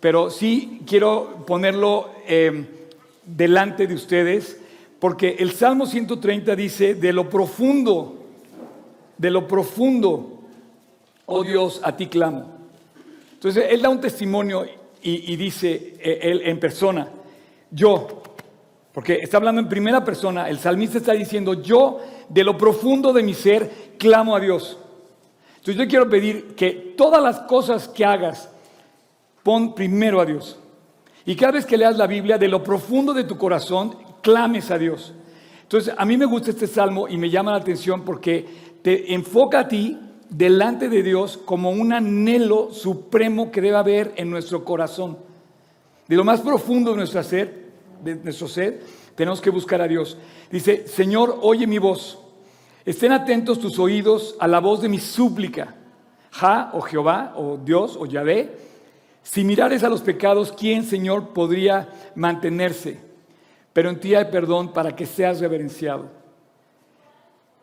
[0.00, 2.64] pero sí quiero ponerlo eh,
[3.24, 4.58] delante de ustedes,
[4.98, 8.18] porque el Salmo 130 dice, de lo profundo
[9.18, 10.38] de lo profundo,
[11.26, 12.46] oh Dios, a ti clamo.
[13.34, 14.64] Entonces, él da un testimonio
[15.02, 17.08] y, y dice, eh, él en persona,
[17.70, 18.22] yo,
[18.92, 23.22] porque está hablando en primera persona, el salmista está diciendo, yo de lo profundo de
[23.22, 24.78] mi ser clamo a Dios.
[25.56, 28.48] Entonces yo quiero pedir que todas las cosas que hagas,
[29.42, 30.58] pon primero a Dios.
[31.26, 34.78] Y cada vez que leas la Biblia, de lo profundo de tu corazón, clames a
[34.78, 35.14] Dios.
[35.62, 38.46] Entonces, a mí me gusta este salmo y me llama la atención porque
[38.82, 39.98] te enfoca a ti
[40.30, 45.18] delante de Dios como un anhelo supremo que debe haber en nuestro corazón.
[46.06, 47.68] De lo más profundo de nuestra ser,
[48.02, 48.80] de nuestro ser,
[49.14, 50.16] tenemos que buscar a Dios.
[50.50, 52.18] Dice, Señor, oye mi voz.
[52.86, 55.74] Estén atentos tus oídos a la voz de mi súplica.
[56.30, 58.56] Ja, o Jehová, o Dios, o Yahvé.
[59.22, 63.07] Si mirares a los pecados, ¿quién, Señor, podría mantenerse?
[63.78, 66.06] Pero en ti hay perdón para que seas reverenciado.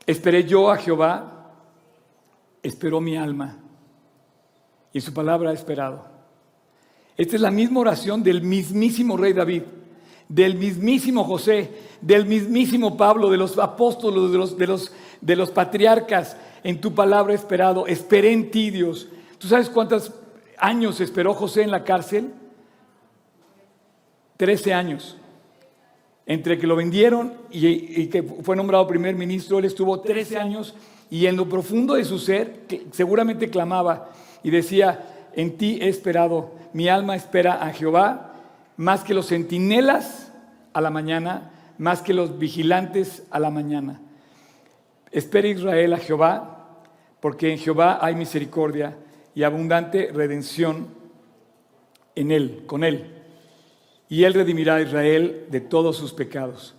[0.07, 1.51] Esperé yo a Jehová,
[2.63, 3.57] esperó mi alma,
[4.93, 6.05] y su palabra ha esperado.
[7.17, 9.63] Esta es la misma oración del mismísimo rey David,
[10.29, 15.51] del mismísimo José, del mismísimo Pablo, de los apóstolos, de los, de los, de los
[15.51, 16.37] patriarcas.
[16.63, 19.09] En tu palabra he esperado, esperé en ti, Dios.
[19.37, 20.13] ¿Tú sabes cuántos
[20.59, 22.31] años esperó José en la cárcel?
[24.37, 25.17] Trece años.
[26.27, 30.75] Entre que lo vendieron y, que fue nombrado primer ministro, él estuvo 13 años
[31.11, 34.09] y en lo profundo de su ser que seguramente clamaba
[34.41, 38.33] y decía, en ti he esperado, mi alma espera a Jehová,
[38.77, 40.31] más que los centinelas
[40.73, 44.01] a la mañana, más que los vigilantes a la mañana.
[45.11, 46.79] Espera Israel a Jehová,
[47.19, 48.97] porque en Jehová hay misericordia
[49.35, 50.87] y abundante redención
[52.15, 53.14] en él, con él
[54.09, 56.75] y él redimirá a Israel de todos sus pecados.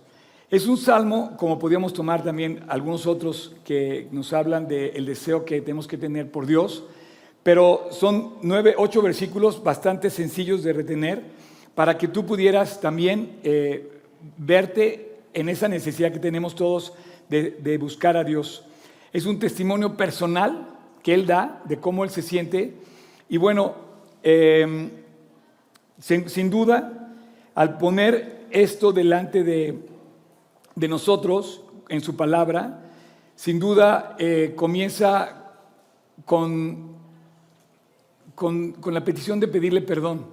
[0.49, 5.59] Es un salmo, como podíamos tomar también algunos otros que nos hablan del deseo que
[5.59, 6.85] tenemos que tener por Dios,
[7.43, 11.21] pero son nueve, ocho versículos bastante sencillos de retener
[11.75, 13.91] para que tú pudieras también eh,
[14.37, 16.93] verte en esa necesidad que tenemos todos
[17.29, 18.63] de, buscar a Dios.
[19.11, 22.73] Es un testimonio personal que él da de cómo él se siente
[23.27, 23.75] y bueno,
[24.23, 24.89] eh,
[25.99, 27.06] sin duda,
[27.57, 29.79] al poner esto delante de,
[30.75, 32.83] de nosotros en su palabra,
[33.35, 35.55] sin duda eh, comienza
[36.23, 36.97] con,
[38.35, 40.27] con, con la petición de pedirle perdón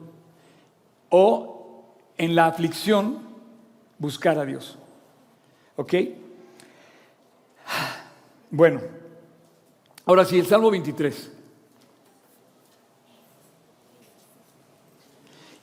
[1.09, 3.21] o en la aflicción
[3.99, 4.77] buscar a Dios.
[5.77, 5.95] ¿Ok?
[8.51, 8.83] Bueno,
[10.05, 11.33] ahora sí, el Salmo 23.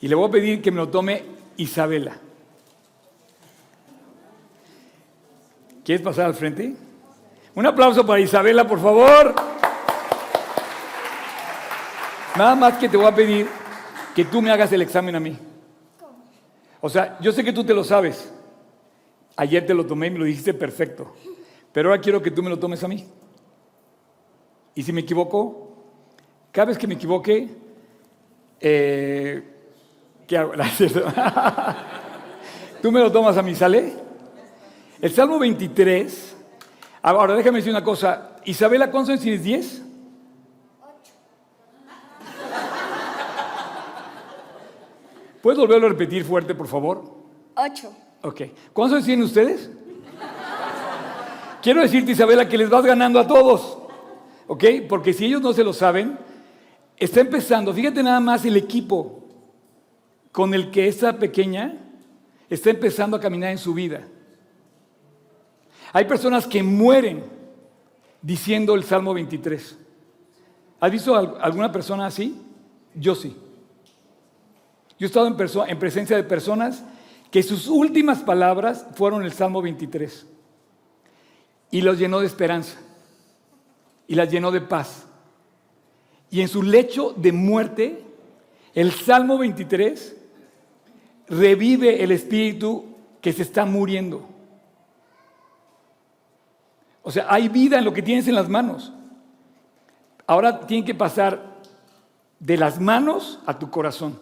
[0.02, 2.18] Y le voy a pedir que me lo tome Isabela.
[5.84, 6.76] ¿Quieres pasar al frente?
[7.54, 9.36] Un aplauso para Isabela, por favor.
[12.36, 13.48] Nada más que te voy a pedir
[14.16, 15.38] que tú me hagas el examen a mí.
[16.80, 18.32] O sea, yo sé que tú te lo sabes.
[19.36, 21.14] Ayer te lo tomé y me lo dijiste perfecto.
[21.72, 23.06] Pero ahora quiero que tú me lo tomes a mí.
[24.74, 25.76] Y si me equivoco,
[26.52, 27.50] cada vez que me equivoque,
[28.60, 29.44] eh,
[30.32, 30.54] ¿qué hago?
[32.82, 33.94] Tú me lo tomas a mí, ¿sale?
[35.02, 36.38] El Salmo 23.
[37.02, 38.38] Ahora déjame decir una cosa.
[38.46, 39.84] Isabela, ¿cuántos años tienes?
[39.84, 39.84] ¿10?
[45.42, 47.14] ¿Puedes volverlo a repetir fuerte, por favor?
[47.56, 47.94] Ocho.
[48.22, 48.42] Ok.
[48.72, 49.70] ¿Cuántos años tienen ustedes?
[51.62, 53.80] Quiero decirte, Isabela, que les vas ganando a todos.
[54.48, 54.64] ¿Ok?
[54.88, 56.18] Porque si ellos no se lo saben,
[56.96, 57.74] está empezando.
[57.74, 59.21] Fíjate nada más el equipo
[60.32, 61.78] con el que esta pequeña
[62.50, 64.08] está empezando a caminar en su vida.
[65.94, 67.24] Hay personas que mueren
[68.22, 69.78] diciendo el Salmo 23.
[70.80, 72.36] ¿Has visto al- alguna persona así?
[72.96, 73.36] Yo sí.
[74.98, 76.84] Yo he estado en, en presencia de personas
[77.30, 80.28] que sus últimas palabras fueron el Salmo 23
[81.72, 82.78] y los llenó de esperanza
[84.08, 85.06] y las llenó de paz.
[86.30, 88.04] Y en su lecho de muerte,
[88.74, 90.16] el Salmo 23
[91.32, 92.86] revive el espíritu
[93.22, 94.28] que se está muriendo.
[97.04, 98.92] O sea, hay vida en lo que tienes en las manos.
[100.28, 101.42] Ahora tiene que pasar
[102.40, 104.20] de las manos a tu corazón,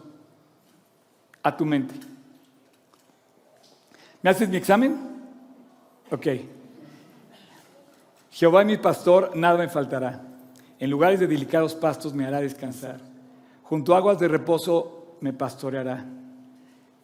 [1.41, 1.95] a tu mente.
[4.21, 4.97] ¿Me haces mi examen?
[6.11, 6.27] Ok.
[8.31, 10.21] Jehová es mi pastor, nada me faltará.
[10.77, 12.99] En lugares de delicados pastos me hará descansar.
[13.63, 16.05] Junto a aguas de reposo me pastoreará.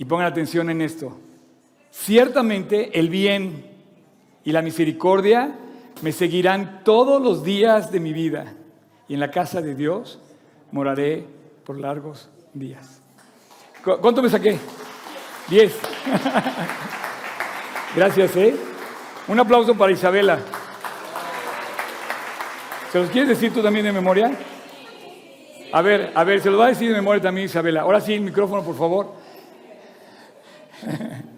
[0.00, 1.16] Y pongan atención en esto.
[1.90, 3.66] Ciertamente el bien
[4.44, 5.52] y la misericordia
[6.00, 8.54] me seguirán todos los días de mi vida,
[9.06, 10.18] y en la casa de Dios
[10.72, 11.26] moraré
[11.66, 13.02] por largos días.
[13.84, 14.58] ¿Cu- ¿Cuánto me saqué?
[15.48, 15.76] Diez.
[17.94, 18.56] Gracias, ¿eh?
[19.28, 20.38] Un aplauso para Isabela.
[22.90, 24.32] ¿Se los quieres decir tú también de memoria?
[25.72, 27.82] A ver, a ver, se los va a decir de memoria también Isabela.
[27.82, 29.19] Ahora sí, el micrófono, por favor.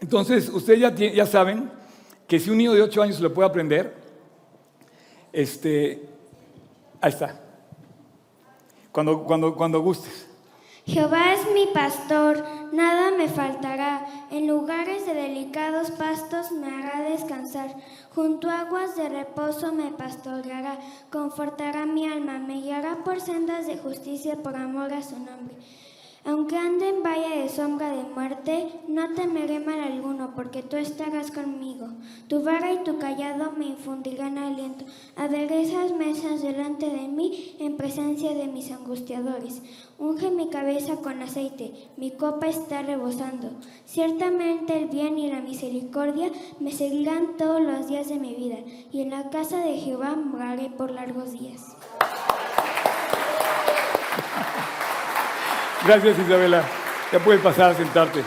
[0.00, 1.70] Entonces, ustedes ya, ya saben
[2.26, 3.94] que si un niño de 8 años lo puede aprender,
[5.32, 6.02] este,
[7.00, 7.40] ahí está.
[8.92, 10.26] Cuando, cuando, cuando gustes.
[10.86, 14.06] Jehová es mi pastor, nada me faltará.
[14.30, 17.74] En lugares de delicados pastos me hará descansar.
[18.14, 20.78] Junto a aguas de reposo me pastoreará.
[21.12, 25.56] Confortará mi alma, me guiará por sendas de justicia por amor a su nombre.
[26.22, 31.30] Aunque ande en valle de sombra de muerte, no temeré mal alguno, porque tú estarás
[31.30, 31.88] conmigo.
[32.28, 34.84] Tu vara y tu callado me infundirán aliento.
[35.16, 39.62] Aderezas mesas delante de mí en presencia de mis angustiadores.
[39.98, 43.50] Unge mi cabeza con aceite, mi copa está rebosando.
[43.86, 48.58] Ciertamente el bien y la misericordia me seguirán todos los días de mi vida,
[48.92, 51.76] y en la casa de Jehová moraré por largos días.
[55.86, 56.62] Gracias Isabela.
[57.10, 58.20] Ya puedes pasar a sentarte.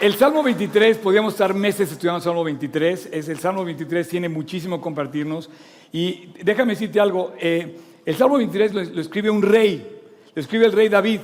[0.00, 3.08] El Salmo 23, podríamos estar meses estudiando el Salmo 23.
[3.12, 5.48] Es, el Salmo 23 tiene muchísimo compartirnos.
[5.92, 7.34] Y déjame decirte algo.
[7.38, 10.00] eh, el Salmo 23 lo, lo escribe un rey.
[10.34, 11.20] Lo escribe el rey David.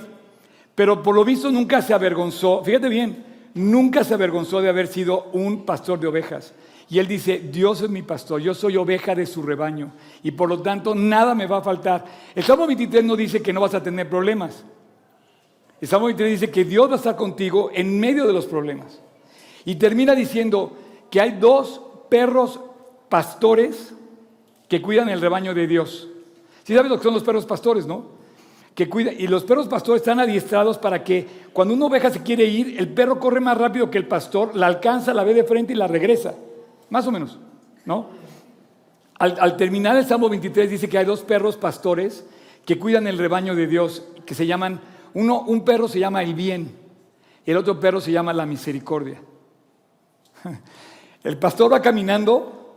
[0.77, 2.62] Pero por lo visto nunca se avergonzó.
[2.62, 6.55] Fíjate bien, nunca se avergonzó de haber sido un pastor de ovejas.
[6.89, 9.91] Y él dice, Dios es mi pastor, yo soy oveja de su rebaño.
[10.23, 12.05] Y por lo tanto, nada me va a faltar.
[12.33, 14.65] El Salmo 23 no dice que no vas a tener problemas.
[15.81, 19.01] El Salmo 23 dice que Dios va a estar contigo en medio de los problemas.
[19.65, 20.77] Y termina diciendo
[21.11, 22.61] que hay dos perros
[23.09, 23.95] pastores
[24.69, 26.09] que cuidan el rebaño de Dios.
[26.65, 28.17] ¿Sí sabes lo que son los perros pastores, no?
[28.75, 32.45] Que cuidan, y los perros pastores están adiestrados para que cuando una oveja se quiere
[32.45, 35.73] ir, el perro corre más rápido que el pastor, la alcanza, la ve de frente
[35.73, 36.35] y la regresa.
[36.91, 37.39] Más o menos,
[37.85, 38.09] ¿no?
[39.19, 42.27] Al, al terminar el Salmo 23 dice que hay dos perros pastores
[42.65, 44.81] que cuidan el rebaño de Dios, que se llaman,
[45.17, 46.77] uno, un perro se llama el bien,
[47.47, 49.19] y el otro perro se llama la misericordia.
[51.25, 52.75] El pastor va caminando,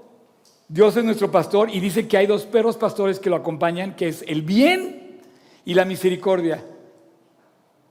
[0.70, 4.08] Dios es nuestro pastor, y dice que hay dos perros pastores que lo acompañan, que
[4.08, 5.20] es el bien
[5.66, 6.64] y la misericordia.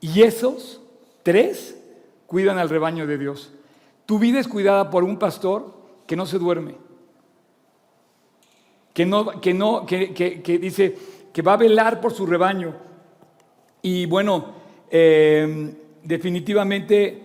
[0.00, 0.80] Y esos
[1.22, 1.76] tres
[2.26, 3.52] cuidan al rebaño de Dios.
[4.06, 5.74] Tu vida es cuidada por un pastor
[6.06, 6.76] que no se duerme,
[8.94, 10.96] que no, que no, que, que- que dice
[11.34, 12.87] que va a velar por su rebaño.
[13.82, 14.54] Y bueno,
[14.90, 17.22] eh, definitivamente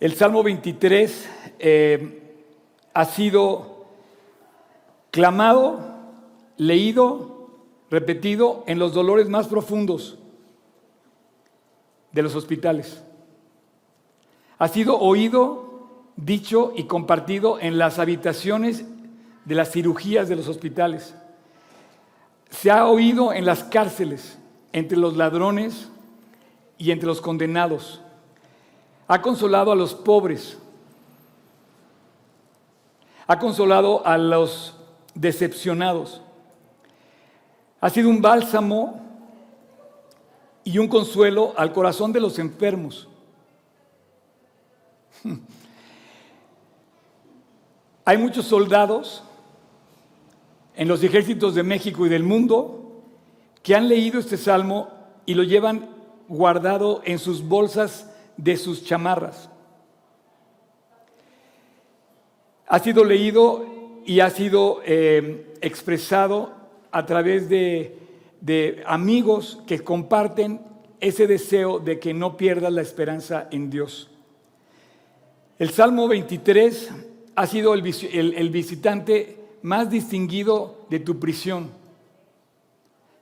[0.00, 1.28] el Salmo 23
[1.58, 2.36] eh,
[2.92, 3.86] ha sido
[5.10, 5.80] clamado,
[6.56, 7.50] leído,
[7.90, 10.18] repetido en los dolores más profundos
[12.12, 13.02] de los hospitales.
[14.58, 18.84] Ha sido oído, dicho y compartido en las habitaciones
[19.44, 21.14] de las cirugías de los hospitales.
[22.50, 24.38] Se ha oído en las cárceles,
[24.74, 25.88] entre los ladrones
[26.76, 28.02] y entre los condenados.
[29.06, 30.58] Ha consolado a los pobres.
[33.28, 34.74] Ha consolado a los
[35.14, 36.20] decepcionados.
[37.80, 39.00] Ha sido un bálsamo
[40.64, 43.06] y un consuelo al corazón de los enfermos.
[48.04, 49.22] Hay muchos soldados
[50.74, 52.83] en los ejércitos de México y del mundo
[53.64, 54.90] que han leído este salmo
[55.24, 55.88] y lo llevan
[56.28, 59.48] guardado en sus bolsas de sus chamarras.
[62.68, 63.64] Ha sido leído
[64.04, 66.52] y ha sido eh, expresado
[66.92, 68.00] a través de,
[68.86, 70.60] amigos que comparten
[71.00, 74.10] ese deseo de que no pierdas la esperanza en Dios.
[75.58, 76.90] El Salmo 23
[77.34, 81.83] ha sido el visitante más distinguido de tu prisión,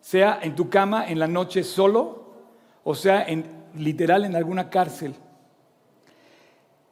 [0.03, 2.25] sea en tu cama en la noche solo,
[2.85, 5.15] o sea, en, literal en alguna cárcel.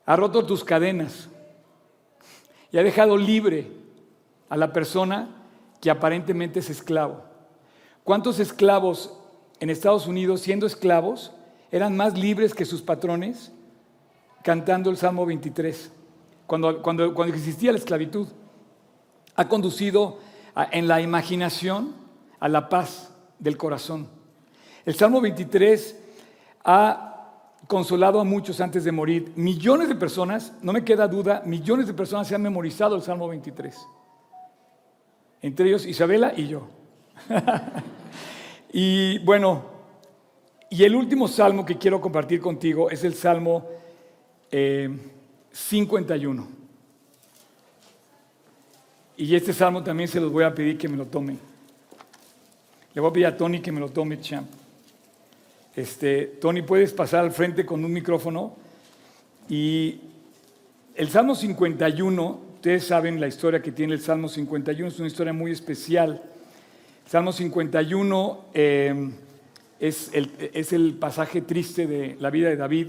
[0.07, 1.29] Ha roto tus cadenas
[2.73, 3.67] y ha dejado libre
[4.49, 5.29] a la persona
[5.81, 7.25] que aparentemente es esclavo.
[8.05, 9.19] ¿Cuántos esclavos
[9.59, 11.33] en Estados Unidos, siendo esclavos,
[11.73, 13.53] eran más libres que sus patrones
[14.43, 15.93] cantando el Salmo 23,
[16.47, 18.29] cuando, cuando, cuando existía la esclavitud?
[19.35, 20.19] Ha conducido
[20.71, 22.00] en la imaginación
[22.41, 24.09] a la paz del corazón.
[24.85, 25.97] El Salmo 23
[26.65, 27.11] ha
[27.67, 29.33] consolado a muchos antes de morir.
[29.37, 33.29] Millones de personas, no me queda duda, millones de personas se han memorizado el Salmo
[33.29, 33.77] 23.
[35.43, 36.67] Entre ellos Isabela y yo.
[38.73, 39.65] y bueno,
[40.71, 43.67] y el último salmo que quiero compartir contigo es el Salmo
[44.51, 44.89] eh,
[45.53, 46.49] 51.
[49.17, 51.50] Y este salmo también se los voy a pedir que me lo tomen.
[52.93, 54.49] Le voy a pedir a Tony que me lo tome, champ.
[55.77, 58.57] Este, Tony, puedes pasar al frente con un micrófono.
[59.49, 60.01] Y
[60.97, 65.33] el Salmo 51, ustedes saben la historia que tiene el Salmo 51, es una historia
[65.33, 66.21] muy especial.
[67.05, 69.11] El Salmo 51 eh,
[69.79, 72.89] es, el, es el pasaje triste de la vida de David,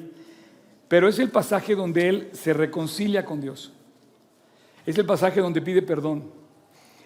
[0.88, 3.72] pero es el pasaje donde él se reconcilia con Dios.
[4.88, 6.24] Es el pasaje donde pide perdón.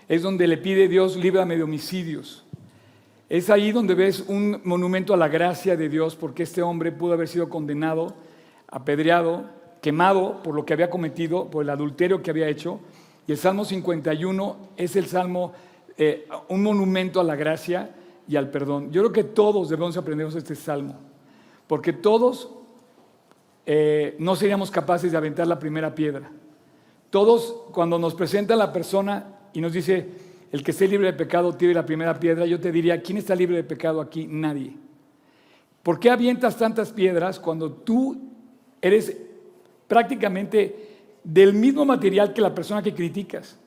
[0.08, 2.45] Es donde le pide Dios, líbrame de homicidios.
[3.28, 7.14] Es ahí donde ves un monumento a la gracia de Dios, porque este hombre pudo
[7.14, 8.14] haber sido condenado,
[8.68, 9.46] apedreado,
[9.82, 12.80] quemado por lo que había cometido, por el adulterio que había hecho.
[13.26, 15.54] Y el Salmo 51 es el Salmo,
[15.98, 17.96] eh, un monumento a la gracia
[18.28, 18.92] y al perdón.
[18.92, 20.96] Yo creo que todos debemos aprender este Salmo,
[21.66, 22.52] porque todos
[23.66, 26.30] eh, no seríamos capaces de aventar la primera piedra.
[27.10, 30.25] Todos, cuando nos presenta la persona y nos dice,
[30.56, 33.36] el que esté libre de pecado tiene la primera piedra, yo te diría, ¿quién está
[33.36, 34.26] libre de pecado aquí?
[34.26, 34.74] Nadie.
[35.84, 38.18] ¿Por qué avientas tantas piedras cuando tú
[38.82, 39.18] eres
[39.86, 43.60] prácticamente del mismo material que la persona que criticas?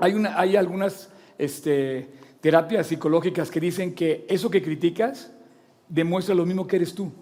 [0.00, 5.32] Hay, hay algunas este, terapias psicológicas que dicen que eso que criticas
[5.88, 7.12] demuestra lo mismo que eres tú.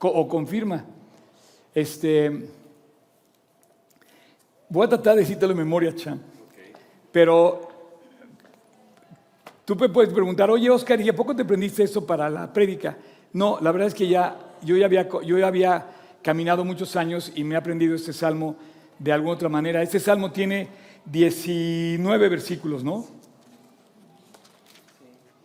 [0.00, 0.84] O confirma.
[1.74, 2.50] Este,
[4.68, 6.20] voy a tratar de decírtelo en memoria, Chan.
[7.12, 7.68] Pero
[9.64, 12.96] tú me puedes preguntar, oye Oscar, ¿y a poco te aprendiste eso para la prédica?
[13.32, 15.86] No, la verdad es que ya yo ya había, yo ya había
[16.22, 18.56] caminado muchos años y me he aprendido este salmo
[18.98, 19.82] de alguna otra manera.
[19.82, 20.68] Este salmo tiene
[21.04, 23.06] 19 versículos, ¿no?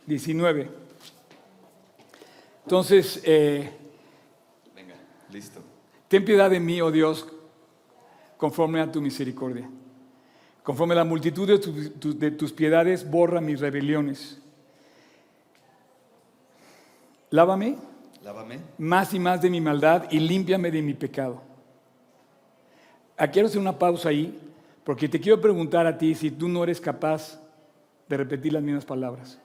[0.06, 0.70] 19.
[2.64, 3.70] Entonces, eh,
[4.76, 4.96] Venga,
[5.32, 5.62] listo.
[6.08, 7.28] Ten piedad de mí, oh Dios,
[8.44, 9.70] conforme a tu misericordia.
[10.64, 14.38] Conforme a la multitud de, tu- tu- de tus piedades, borra mis rebeliones.
[17.30, 17.78] Lávame
[18.22, 18.60] Lávame.
[18.80, 21.42] más y más de mi maldad y límpiame de mi pecado.
[23.16, 24.38] Aquí quiero hacer una pausa ahí,
[24.84, 27.40] porque te quiero preguntar a ti si tú no eres capaz
[28.10, 29.40] de repetir las mismas palabras.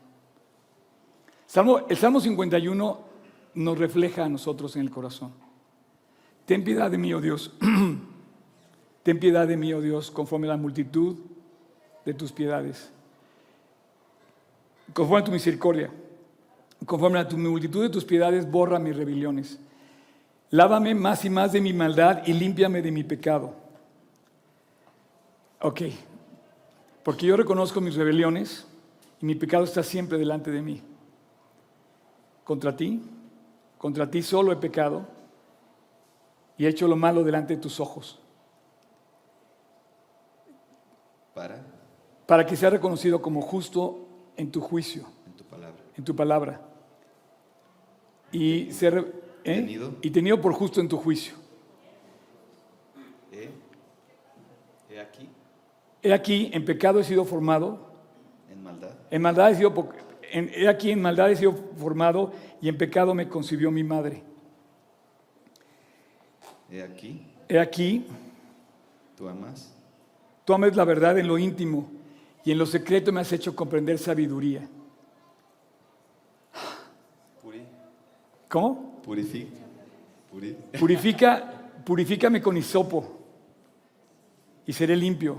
[1.47, 2.99] Salmo- el Salmo 51
[3.55, 5.33] nos refleja a nosotros en el corazón.
[6.47, 7.53] Ten piedad de mí, oh Dios.
[9.09, 11.17] Ten piedad de mí, oh Dios, conforme a la multitud
[12.05, 12.91] de tus piedades.
[14.93, 15.91] Conforme a tu misericordia.
[16.85, 19.59] Conforme a tu multitud de tus piedades, borra mis rebeliones.
[20.51, 23.55] Lávame más y más de mi maldad y límpiame de mi pecado.
[25.63, 25.81] Ok,
[27.03, 28.67] porque yo reconozco mis rebeliones
[29.23, 30.83] y mi pecado está siempre delante de mí.
[32.45, 33.01] Contra ti,
[33.79, 35.07] contra ti solo he pecado
[36.59, 38.21] y he hecho lo malo delante de tus ojos,
[41.39, 41.65] Para
[42.27, 45.83] para que sea reconocido como justo en tu juicio, en tu palabra.
[45.97, 46.61] en tu palabra,
[48.33, 48.99] y ser
[49.45, 49.55] ¿eh?
[49.55, 49.95] Tenido.
[50.03, 51.35] y tenido por justo en tu juicio.
[53.33, 53.49] He,
[54.93, 55.29] he aquí,
[56.03, 57.93] He aquí, en pecado he sido formado,
[58.51, 59.73] en maldad, en maldad he sido,
[60.33, 64.23] en- he aquí en maldad he sido formado y en pecado me concibió mi madre.
[66.71, 68.07] he aquí, He aquí,
[69.17, 69.73] tú amas,
[70.49, 71.91] tú amas la verdad en lo íntimo
[72.43, 74.67] y en lo secreto me has hecho comprender sabiduría.
[77.43, 77.61] puri,
[78.49, 78.99] ¿Cómo?
[79.05, 79.59] purifica,
[80.31, 83.19] puri, Purifica, purifícame con hisopo
[84.65, 85.39] y seré limpio.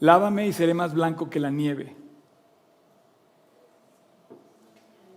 [0.00, 1.94] Lávame y seré más blanco que la nieve.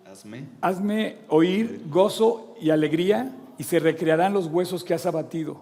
[0.05, 5.59] hazme Hazme oír gozo y alegría y se recrearán los huesos que has abatido.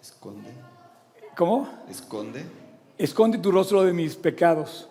[0.00, 0.65] esconde,
[1.36, 1.68] ¿Cómo?
[1.90, 2.44] esconde
[2.98, 4.88] Esconde tu rostro de mis pecados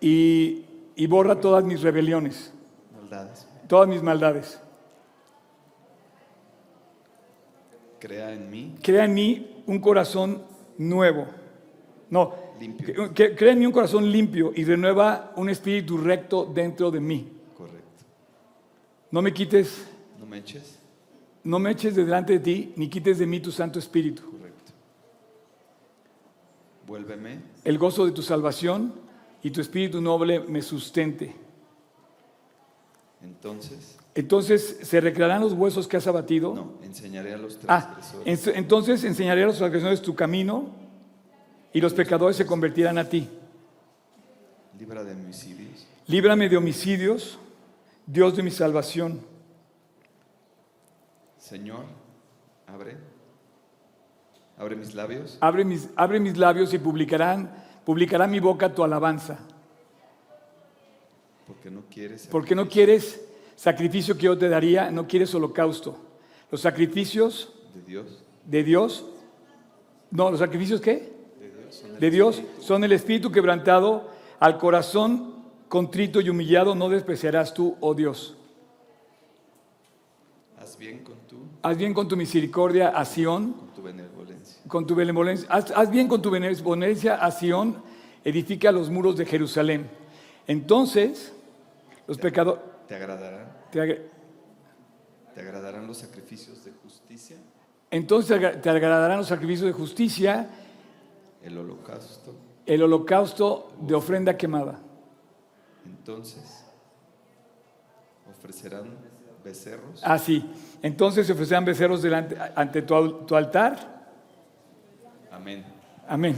[0.00, 0.64] y,
[0.96, 2.52] y borra todas mis rebeliones,
[2.92, 4.60] maldades, todas mis maldades.
[8.00, 10.42] crea en mí Crea en mí un corazón
[10.76, 11.26] nuevo.
[12.10, 13.12] No, Limpio.
[13.14, 17.32] crea en mí un corazón limpio y renueva un espíritu recto dentro de mí.
[17.56, 18.04] correcto.
[19.10, 19.86] No me quites,
[20.18, 20.78] No me eches,
[21.44, 24.22] no me eches de delante de ti, ni quites de mí tu Santo Espíritu.
[24.22, 24.43] correcto.
[27.64, 28.94] El gozo de tu salvación
[29.42, 31.34] y tu espíritu noble me sustente.
[33.22, 36.54] entonces, Entonces se recrearán los huesos que has abatido.
[36.54, 40.66] no, enseñaré a los Ah, transgresores en- entonces enseñaré a los transgresores tu camino
[41.72, 43.28] y los pecadores se convertirán a ti.
[44.78, 47.38] libra de homicidios, Líbrame de homicidios,
[48.06, 49.20] Dios de mi salvación.
[51.38, 51.84] Señor,
[52.66, 52.96] abre,
[54.56, 57.50] abre mis labios, Abre mis, abre mis labios y publicarán,
[57.84, 59.38] publicará mi boca tu alabanza.
[61.46, 63.20] porque no quieres Porque no sacrificio quieres
[63.56, 65.96] sacrificio que yo te daría, no quieres holocausto.
[66.50, 69.04] Los sacrificios de Dios, de Dios,
[70.10, 71.12] no, los sacrificios qué?
[71.40, 72.62] de Dios son el De Dios espíritu.
[72.62, 75.34] son el espíritu quebrantado, al corazón
[75.68, 78.36] contrito y humillado no despreciarás tú, oh Dios.
[80.58, 83.54] Haz bien con tu, Haz bien con tu misericordia a Sión,
[84.68, 85.48] con tu benevolencia.
[85.50, 87.82] Haz, haz bien con tu benevolencia a Sión,
[88.24, 89.88] edifica los muros de Jerusalén.
[90.46, 91.32] Entonces,
[92.06, 92.62] los pecadores...
[92.88, 93.46] ¿Te agradarán?
[93.70, 94.02] te ag-
[95.34, 97.36] ¿Te agradarán los sacrificios de justicia?
[97.90, 100.48] Entonces te agra- te agradarán los sacrificios de justicia,
[101.42, 102.34] El holocausto.
[102.66, 104.78] el holocausto de ofrenda quemada.
[105.84, 106.64] Entonces
[108.38, 108.84] ofrecerán
[109.44, 110.44] becerros Ah, sí.
[110.82, 113.93] Entonces se ofrecerán becerros delante, ante tu altar.
[115.34, 115.64] Amén.
[116.08, 116.36] Amén.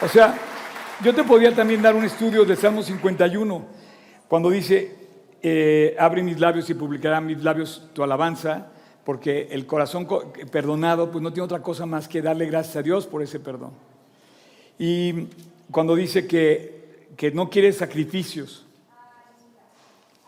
[0.00, 0.36] O sea,
[1.02, 3.64] yo te podría también dar un estudio del Salmo 51,
[4.28, 4.96] cuando dice,
[5.42, 8.68] eh, abre mis labios y publicarán mis labios tu alabanza,
[9.04, 12.82] porque el corazón co- perdonado pues no tiene otra cosa más que darle gracias a
[12.82, 13.72] Dios por ese perdón.
[14.78, 15.26] Y
[15.70, 18.64] cuando dice que, que no quiere sacrificios,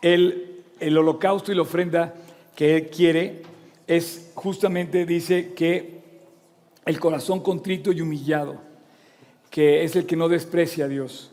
[0.03, 2.15] el, el holocausto y la ofrenda
[2.55, 3.43] que Él quiere
[3.87, 6.03] es justamente, dice que
[6.85, 8.61] el corazón contrito y humillado,
[9.51, 11.31] que es el que no desprecia a Dios.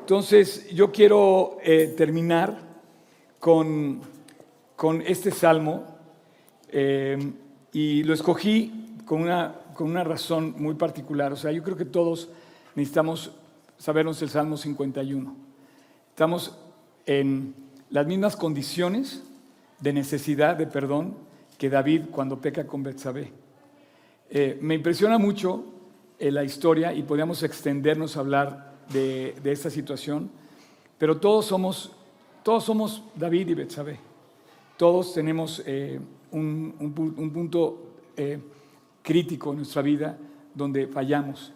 [0.00, 2.58] Entonces, yo quiero eh, terminar
[3.40, 4.00] con,
[4.76, 5.84] con este salmo
[6.68, 7.18] eh,
[7.72, 11.32] y lo escogí con una, con una razón muy particular.
[11.32, 12.28] O sea, yo creo que todos
[12.74, 13.32] necesitamos
[13.78, 15.34] sabernos el Salmo 51.
[16.10, 16.56] Estamos
[17.04, 17.54] en
[17.90, 19.22] las mismas condiciones
[19.80, 21.25] de necesidad de perdón
[21.58, 23.32] que David cuando peca con Betsabé.
[24.30, 25.64] Eh, me impresiona mucho
[26.18, 30.30] eh, la historia y podríamos extendernos a hablar de, de esta situación,
[30.98, 31.92] pero todos somos,
[32.42, 33.98] todos somos David y Betsabé.
[34.76, 35.98] Todos tenemos eh,
[36.32, 37.82] un, un pu- un punto
[39.02, 40.16] crítico en nuestra vida
[40.54, 41.52] donde fallamos.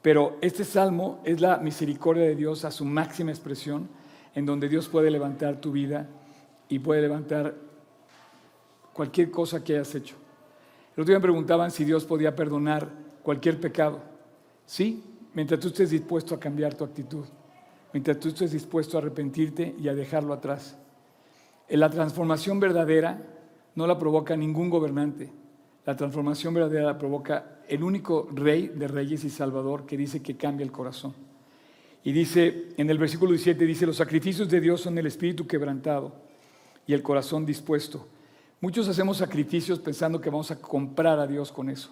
[0.00, 3.88] Pero este salmo es la misericordia de Dios a su máxima expresión,
[4.34, 6.08] en donde Dios puede levantar tu vida
[6.68, 7.54] y puede levantar
[8.98, 10.16] cualquier cosa que hayas hecho.
[10.96, 12.88] El otro día me preguntaban si Dios podía perdonar
[13.22, 14.00] cualquier pecado.
[14.66, 17.24] Sí, mientras tú estés dispuesto a cambiar tu actitud,
[17.92, 20.76] mientras tú estés dispuesto a arrepentirte y a dejarlo atrás.
[21.68, 23.22] La transformación verdadera
[23.76, 25.30] no la provoca ningún gobernante.
[25.86, 30.36] La transformación verdadera la provoca el único rey de reyes y salvador que dice que
[30.36, 31.14] cambia el corazón.
[32.02, 36.16] Y dice, en el versículo 17 dice, los sacrificios de Dios son el espíritu quebrantado
[36.84, 38.08] y el corazón dispuesto.
[38.60, 41.90] Muchos hacemos sacrificios pensando que vamos a comprar a Dios con eso.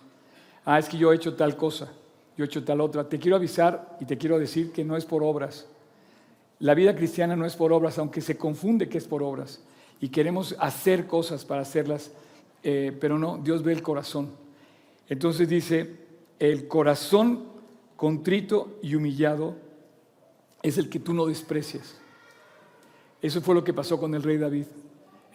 [0.64, 1.92] Ah, es que yo he hecho tal cosa,
[2.36, 3.08] yo he hecho tal otra.
[3.08, 5.66] Te quiero avisar y te quiero decir que no es por obras.
[6.58, 9.62] La vida cristiana no es por obras, aunque se confunde que es por obras.
[10.00, 12.10] Y queremos hacer cosas para hacerlas,
[12.64, 14.30] eh, pero no, Dios ve el corazón.
[15.08, 15.96] Entonces dice,
[16.40, 17.44] el corazón
[17.94, 19.54] contrito y humillado
[20.62, 21.96] es el que tú no desprecias.
[23.22, 24.66] Eso fue lo que pasó con el rey David.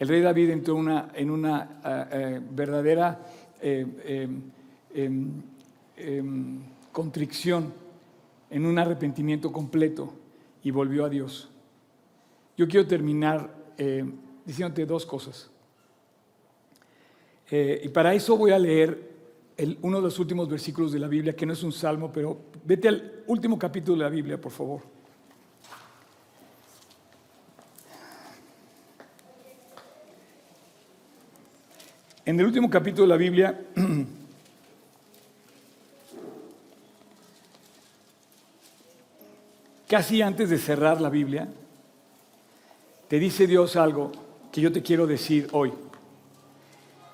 [0.02, 0.80] El rey David entró
[1.14, 3.24] en una eh, eh, verdadera
[3.62, 4.42] eh, em,
[4.96, 5.32] em,
[5.96, 6.60] em,
[6.92, 7.72] contrición,
[8.50, 10.12] en un arrepentimiento completo
[10.64, 11.52] y volvió a Dios.
[12.58, 13.56] Yo quiero terminar
[14.44, 15.52] diciéndote dos cosas.
[17.52, 18.90] y para eso voy a leer
[19.84, 22.88] uno de los últimos versículos de la Biblia, que no es un salmo, pero vete
[22.88, 25.01] al último capítulo de la Biblia, por favor.
[32.26, 33.60] En el último capítulo de la Biblia,
[39.88, 41.48] casi antes de cerrar la Biblia,
[43.08, 44.12] te dice Dios algo
[44.52, 45.74] que yo te quiero decir hoy.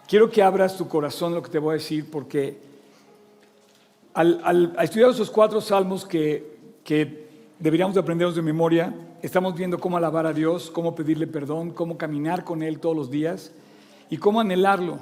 [0.08, 2.58] Quiero que abras tu corazón lo que te voy a decir, porque
[4.14, 6.55] al, al- estudiar esos cuatro salmos que,
[7.60, 11.97] deberíamos de aprenderlos de memoria, estamos viendo cómo alabar a Dios, cómo pedirle perdón, cómo
[11.97, 13.51] caminar con Él todos los días
[14.10, 14.99] y cómo anhelarlo.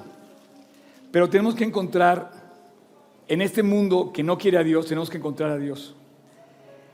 [1.12, 2.30] Pero tenemos que encontrar,
[3.28, 5.94] en este mundo que no quiere a Dios, tenemos que encontrar a Dios.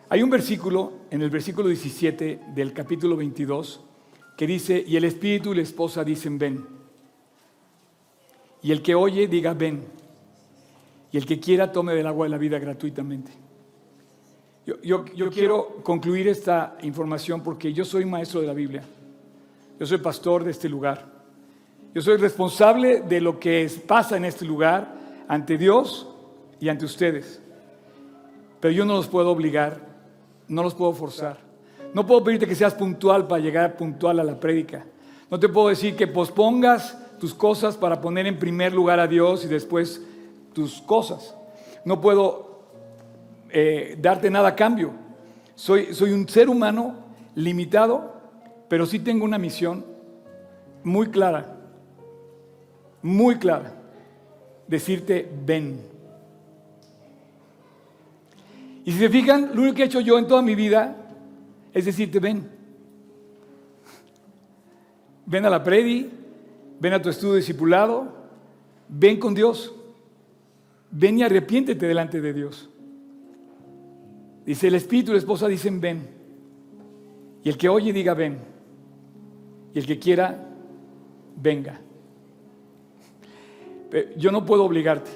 [0.09, 3.81] Hay un versículo, en el versículo 17 del capítulo 22,
[4.37, 6.67] que dice, y el espíritu y la esposa dicen, ven.
[8.63, 9.85] Y el que oye, diga, ven.
[11.11, 13.33] Y el que quiera, tome del agua de la vida gratuitamente.
[14.65, 18.85] Yo, yo- yo quiero concluir esta información porque yo soy maestro de la Biblia.
[19.79, 21.12] Yo soy pastor de este lugar.
[21.95, 24.95] Yo soy responsable de lo que pasa en este lugar
[25.29, 26.09] ante Dios
[26.59, 27.43] y ante ustedes.
[28.61, 29.81] Pero yo no los puedo obligar,
[30.49, 31.39] no los puedo forzar.
[31.93, 34.87] No puedo pedirte que seas puntual para llegar puntual a la prédica.
[35.31, 39.45] No te puedo decir que pospongas tus cosas para poner en primer lugar a Dios
[39.45, 40.03] y después
[40.55, 41.35] tus cosas.
[41.85, 42.63] No puedo
[43.51, 44.93] eh, darte nada a cambio.
[45.55, 46.95] Soy, soy un ser humano
[47.35, 48.15] limitado,
[48.69, 49.85] pero sí tengo una misión
[50.85, 51.57] muy clara,
[53.03, 53.75] muy clara.
[54.67, 55.81] Decirte, ven.
[58.85, 61.03] Y si se fijan, lo único que he hecho yo en toda mi vida
[61.73, 62.49] es decirte, ven.
[65.25, 66.11] Ven a la predi,
[66.81, 68.13] ven a tu estudio discipulado,
[68.89, 69.75] ven con Dios.
[70.91, 72.69] Ven y arrepiéntete delante de Dios.
[74.45, 76.07] Dice el espíritu y la esposa dicen ven.
[77.43, 78.39] Y el que oye diga ven.
[79.73, 80.47] Y el que quiera,
[81.37, 81.81] venga.
[83.93, 85.11] Pero yo no puedo obligarte.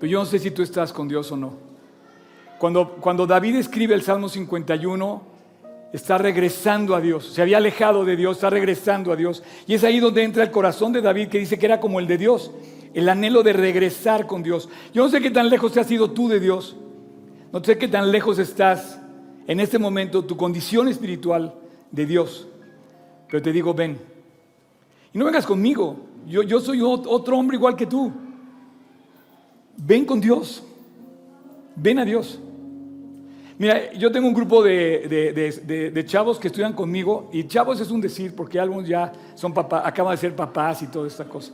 [0.00, 1.52] Pero yo no sé si tú estás con Dios o no.
[2.58, 5.22] Cuando, cuando David escribe el Salmo 51,
[5.92, 7.26] está regresando a Dios.
[7.26, 9.42] Se había alejado de Dios, está regresando a Dios.
[9.66, 12.06] Y es ahí donde entra el corazón de David, que dice que era como el
[12.06, 12.50] de Dios.
[12.94, 14.70] El anhelo de regresar con Dios.
[14.94, 16.76] Yo no sé qué tan lejos te has ido tú de Dios.
[17.52, 18.98] No sé qué tan lejos estás
[19.46, 21.54] en este momento, tu condición espiritual
[21.90, 22.48] de Dios.
[23.28, 23.98] Pero te digo, ven.
[25.12, 26.11] Y no vengas conmigo.
[26.26, 28.12] Yo, yo soy ot- otro hombre igual que tú.
[29.76, 30.62] Ven con Dios.
[31.76, 32.38] Ven a Dios.
[33.58, 37.90] Mira, yo tengo un grupo de, de- de- chavos que estudian conmigo, y chavos es
[37.90, 41.52] un decir, porque algunos ya son papás, acaban de ser papás y toda esta cosa.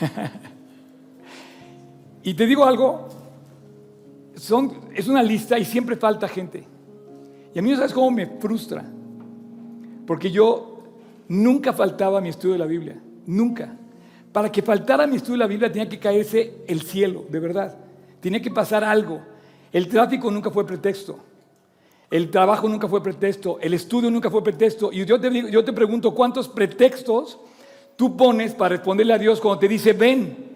[2.22, 3.08] y te digo algo,
[4.34, 6.64] son, es una lista y siempre falta gente.
[7.54, 8.84] Y a mí sabes cómo me frustra,
[10.06, 10.82] porque yo
[11.28, 13.76] nunca faltaba a mi estudio de la Biblia, nunca.
[14.32, 17.76] Para que faltara mi estudio de la Biblia tenía que caerse el cielo, de verdad.
[18.20, 19.20] Tenía que pasar algo.
[19.72, 21.18] El tráfico nunca fue pretexto.
[22.10, 23.58] El trabajo nunca fue pretexto.
[23.60, 24.90] El estudio nunca fue pretexto.
[24.92, 27.38] Y yo te, digo- yo te pregunto, ¿cuántos pretextos
[27.96, 30.48] tú pones para responderle a Dios cuando te dice, ven?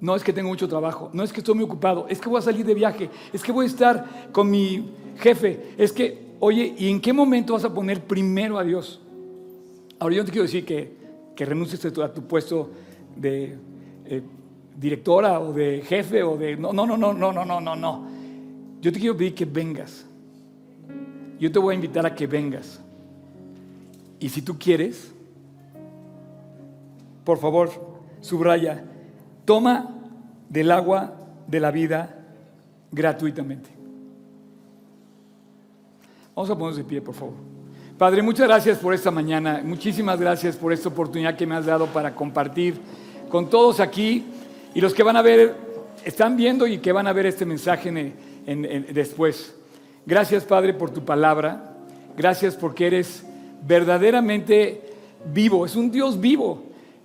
[0.00, 2.38] No es que tengo mucho trabajo, no es que estoy muy ocupado, es que voy
[2.38, 6.74] a salir de viaje, es que voy a estar con mi jefe, es que, oye,
[6.76, 9.00] ¿y en qué momento vas a poner primero a Dios?
[10.00, 10.96] Ahora yo te quiero decir que,
[11.34, 12.70] que renuncies a tu, puesto
[13.16, 13.56] de
[14.06, 14.22] eh,
[14.76, 16.56] directora o de jefe o de...
[16.56, 18.06] No, no, no, no, no, no, no, no, no.
[18.80, 20.04] Yo te quiero pedir que vengas.
[21.38, 22.80] Yo te voy a invitar a que vengas.
[24.18, 25.12] Y si tú quieres,
[27.24, 27.70] por favor,
[28.20, 28.84] subraya,
[29.44, 29.90] toma
[30.48, 31.14] del agua
[31.46, 32.18] de la vida
[32.90, 33.70] gratuitamente.
[36.34, 37.34] Vamos a ponernos de pie, por favor.
[37.98, 39.60] Padre, muchas gracias por esta mañana.
[39.64, 42.74] Muchísimas gracias por esta oportunidad que me has dado para compartir
[43.28, 44.24] con todos aquí
[44.74, 45.54] y los que van a ver,
[46.04, 48.14] están viendo y que van a ver este mensaje en-
[48.46, 49.54] en- en- después.
[50.04, 51.76] Gracias, Padre, por tu palabra.
[52.16, 53.24] Gracias porque eres
[53.66, 54.80] verdaderamente
[55.32, 55.64] vivo.
[55.64, 56.64] Es un Dios vivo.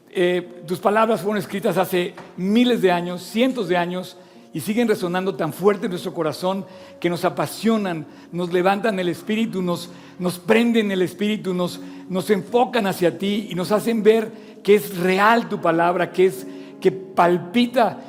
[0.09, 4.17] Eh, tus palabras fueron escritas hace miles de años, cientos de años,
[4.57, 6.65] y siguen resonando tan fuerte en nuestro corazón
[6.99, 11.79] que nos apasionan, nos levantan el espíritu, nos, nos prenden el espíritu, nos,
[12.09, 14.31] nos enfocan hacia ti y nos hacen ver
[14.63, 16.47] que es real tu palabra, que, es,
[16.81, 17.99] que palpita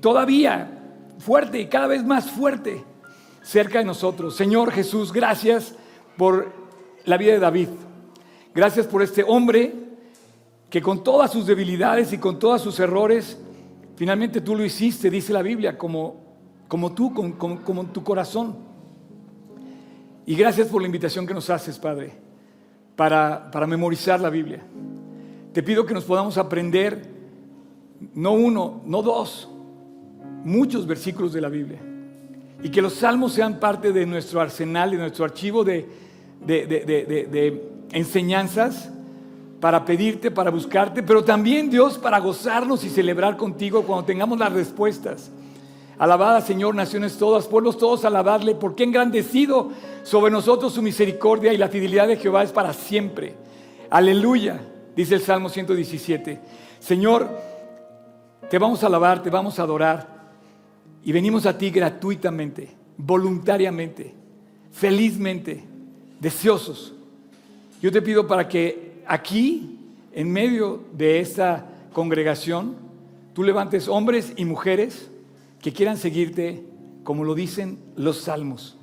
[0.00, 0.80] todavía
[1.18, 2.84] fuerte y cada vez más fuerte
[3.42, 4.36] cerca de nosotros.
[4.36, 5.74] Señor Jesús, gracias
[6.16, 6.52] por
[7.04, 7.68] la vida de David.
[8.54, 9.74] Gracias por este hombre
[10.70, 13.38] que con todas sus debilidades y con todos sus errores,
[13.98, 16.14] finalmente tú lo hiciste, dice la Biblia, como,
[16.68, 18.54] como tú, como, como tu corazón.
[20.24, 22.12] Y gracias por la invitación que nos haces, Padre,
[22.94, 24.62] para, para memorizar la Biblia.
[25.52, 27.02] Te pido que nos podamos aprender,
[28.14, 29.48] no uno, no dos,
[30.44, 31.80] muchos versículos de la Biblia.
[32.62, 35.88] Y que los salmos sean parte de nuestro arsenal, de nuestro archivo de-
[36.46, 38.92] de- de enseñanzas
[39.60, 44.52] para pedirte, para buscarte, pero también Dios para gozarnos y celebrar contigo cuando tengamos las
[44.52, 45.30] respuestas.
[45.98, 49.70] Alabada Señor, naciones todas, pueblos todos, alabadle, porque engrandecido
[50.04, 53.34] sobre nosotros su misericordia y la fidelidad de Jehová es para siempre.
[53.90, 54.60] Aleluya,
[54.94, 56.40] dice el Salmo 117.
[56.78, 57.28] Señor,
[58.48, 60.18] te vamos a alabar, te vamos a adorar
[61.02, 64.14] y venimos a ti gratuitamente, voluntariamente,
[64.70, 65.64] felizmente,
[66.20, 66.94] deseosos.
[67.82, 69.78] Yo te pido para que aquí,
[70.12, 72.76] en medio de esta congregación,
[73.34, 75.10] tú levantes hombres y mujeres
[75.60, 76.62] que quieran seguirte
[77.02, 78.76] como lo dicen los salmos.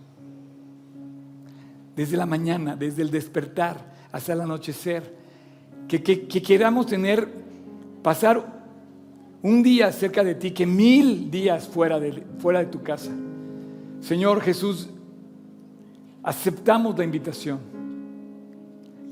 [1.96, 5.16] Desde la mañana, desde el despertar hasta el anochecer.
[5.88, 7.30] Que, que- que queramos tener,
[8.02, 8.44] pasar
[9.44, 13.12] un día cerca de ti que mil días fuera de tu casa.
[14.02, 14.90] Señor Jesús,
[16.24, 17.75] aceptamos la invitación.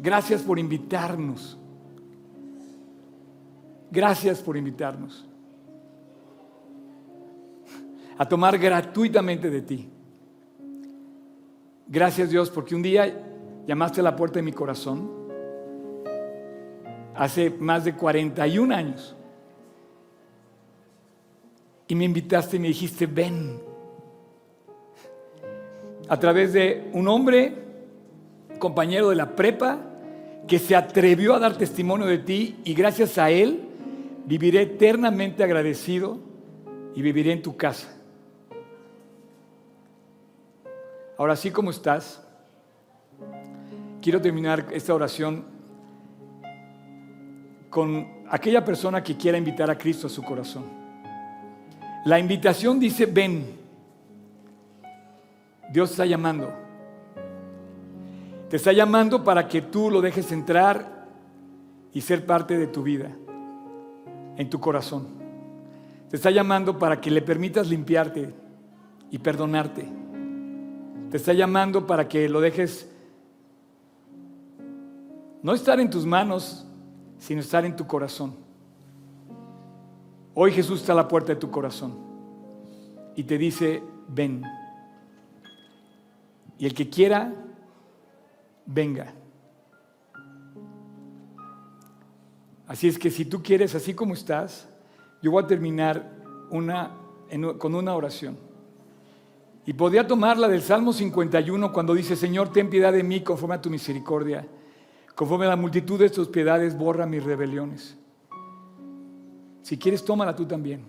[0.04, 1.58] Gracias por invitarnos.
[3.89, 5.26] Gracias por invitarnos
[8.18, 9.89] a tomar gratuitamente de ti.
[11.88, 13.14] Gracias Dios porque un día
[13.66, 15.10] llamaste a la puerta de mi corazón
[17.16, 19.16] hace más de 41 años
[21.88, 23.58] y me invitaste y me dijiste, ven.
[26.10, 27.54] A través de un hombre,
[28.60, 29.93] compañero de la prepa,
[30.48, 33.62] que se atrevió a dar testimonio de ti y gracias a él
[34.26, 36.20] viviré eternamente agradecido
[36.96, 37.89] y viviré en tu casa.
[41.18, 42.22] Ahora, así como estás,
[44.02, 45.46] quiero terminar esta oración
[47.70, 50.66] con aquella persona que quiera invitar a Cristo a su corazón.
[52.06, 53.58] La invitación dice, ven.
[55.72, 56.62] Dios está llamando.
[58.54, 61.08] Te está llamando para que tú lo dejes entrar
[61.91, 63.10] y ser parte de tu vida,
[64.38, 65.08] en tu corazón.
[66.08, 68.32] Te está llamando para que le permitas limpiarte
[69.10, 69.91] y perdonarte.
[71.10, 72.88] Te está llamando para que lo dejes
[75.41, 76.68] no estar en tus manos,
[77.18, 78.36] sino estar en tu corazón.
[80.36, 81.97] Hoy Jesús está a la puerta de tu corazón
[83.16, 84.43] y te dice, ven.
[86.60, 87.34] Y el que quiera,
[88.66, 89.14] venga.
[92.68, 94.70] Así es que si tú quieres, así como estás,
[95.22, 96.11] yo voy a terminar
[96.49, 96.91] una,
[97.57, 98.38] con una oración.
[99.66, 103.61] Y podría tomarla del Salmo 51 cuando dice, Señor, ten piedad de mí conforme a
[103.61, 104.45] tu misericordia.
[105.16, 107.97] Conforme a la multitud de tus piedades, borra mis rebeliones.
[109.61, 110.84] Si quieres, tómala tú también.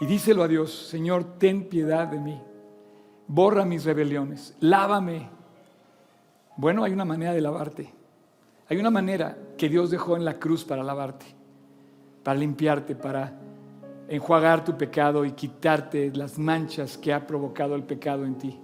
[0.00, 2.40] Y díselo a Dios, Señor, ten piedad de mí.
[3.26, 4.56] Borra mis rebeliones.
[4.60, 5.28] Lávame.
[6.56, 7.92] Bueno, hay una manera de lavarte.
[8.68, 11.26] Hay una manera que Dios dejó en la cruz para lavarte,
[12.22, 13.38] para limpiarte, para
[14.08, 18.58] enjuagar tu pecado y quitarte las manchas que ha provocado el pecado en ti.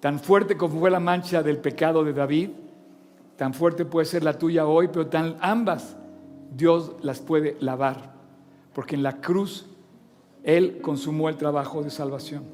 [0.00, 2.50] Tan fuerte como fue la mancha del pecado de David,
[3.36, 5.96] tan fuerte puede ser la tuya hoy, pero tan ambas
[6.54, 8.14] Dios las puede lavar,
[8.72, 9.66] porque en la cruz
[10.42, 12.44] Él consumó el trabajo de salvación.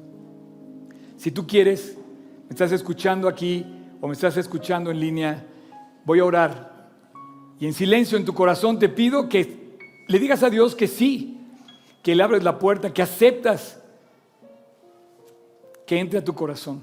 [1.17, 1.97] Si tú quieres,
[2.45, 5.47] me estás escuchando aquí o me estás escuchando en línea,
[6.03, 6.89] voy a orar.
[7.57, 9.77] Y en silencio en tu corazón te pido que
[10.09, 11.39] le digas a Dios que sí,
[12.01, 13.81] que le abres la puerta, que aceptas
[15.87, 16.81] que entre a tu corazón,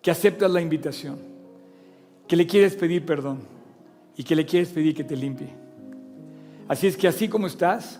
[0.00, 1.18] que aceptas la invitación,
[2.28, 3.40] que le quieres pedir perdón
[4.16, 5.48] y que le quieres pedir que te limpie.
[6.68, 7.98] Así es que así como estás,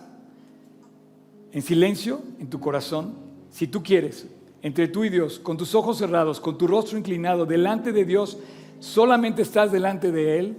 [1.51, 3.13] en silencio, en tu corazón,
[3.49, 4.25] si tú quieres,
[4.61, 8.37] entre tú y Dios, con tus ojos cerrados, con tu rostro inclinado, delante de Dios,
[8.79, 10.57] solamente estás delante de Él,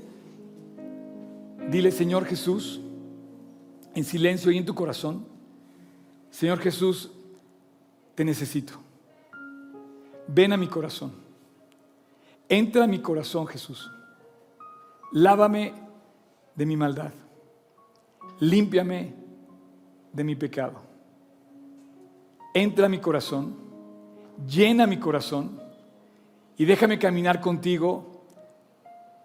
[1.70, 2.80] dile, Señor Jesús,
[3.94, 5.26] en silencio y en tu corazón,
[6.30, 7.10] Señor Jesús,
[8.14, 8.74] te necesito.
[10.26, 11.12] Ven a mi corazón.
[12.48, 13.90] Entra a mi corazón, Jesús.
[15.12, 15.74] Lávame
[16.54, 17.12] de mi maldad.
[18.40, 19.14] Límpiame
[20.12, 20.80] de mi pecado.
[22.54, 23.71] Entra a mi corazón.
[24.46, 25.60] Llena mi corazón.
[26.56, 28.24] Y déjame caminar contigo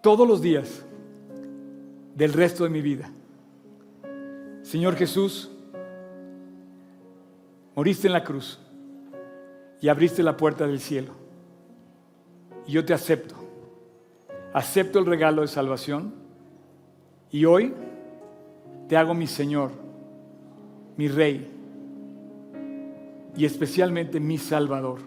[0.02, 0.84] todos los días
[2.14, 3.10] del resto de mi vida.
[4.62, 5.50] Señor Jesús,
[7.74, 8.58] moriste en la cruz
[9.80, 11.12] y abriste la puerta del cielo.
[12.66, 13.36] Y yo te acepto.
[14.52, 16.14] Acepto el regalo de salvación
[17.30, 17.74] y hoy
[18.88, 19.70] te hago mi Señor,
[20.96, 21.57] mi Rey
[23.38, 24.98] y especialmente mi Salvador.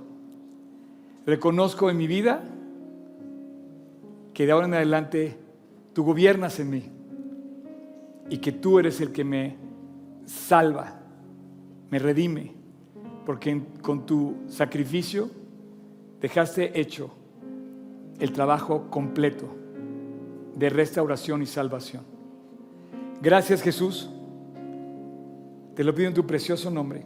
[1.26, 2.42] Reconozco en mi vida
[4.34, 5.38] que de ahora en adelante
[5.92, 6.84] tú gobiernas en mí
[8.30, 9.58] y que tú eres el que me
[10.26, 11.02] salva,
[11.90, 12.54] me redime,
[13.26, 15.30] porque con tu sacrificio
[16.22, 17.12] dejaste hecho
[18.18, 19.54] el trabajo completo
[20.56, 22.06] de restauración y salvación.
[23.22, 24.10] Gracias Jesús,
[25.76, 27.06] te lo pido en tu precioso nombre.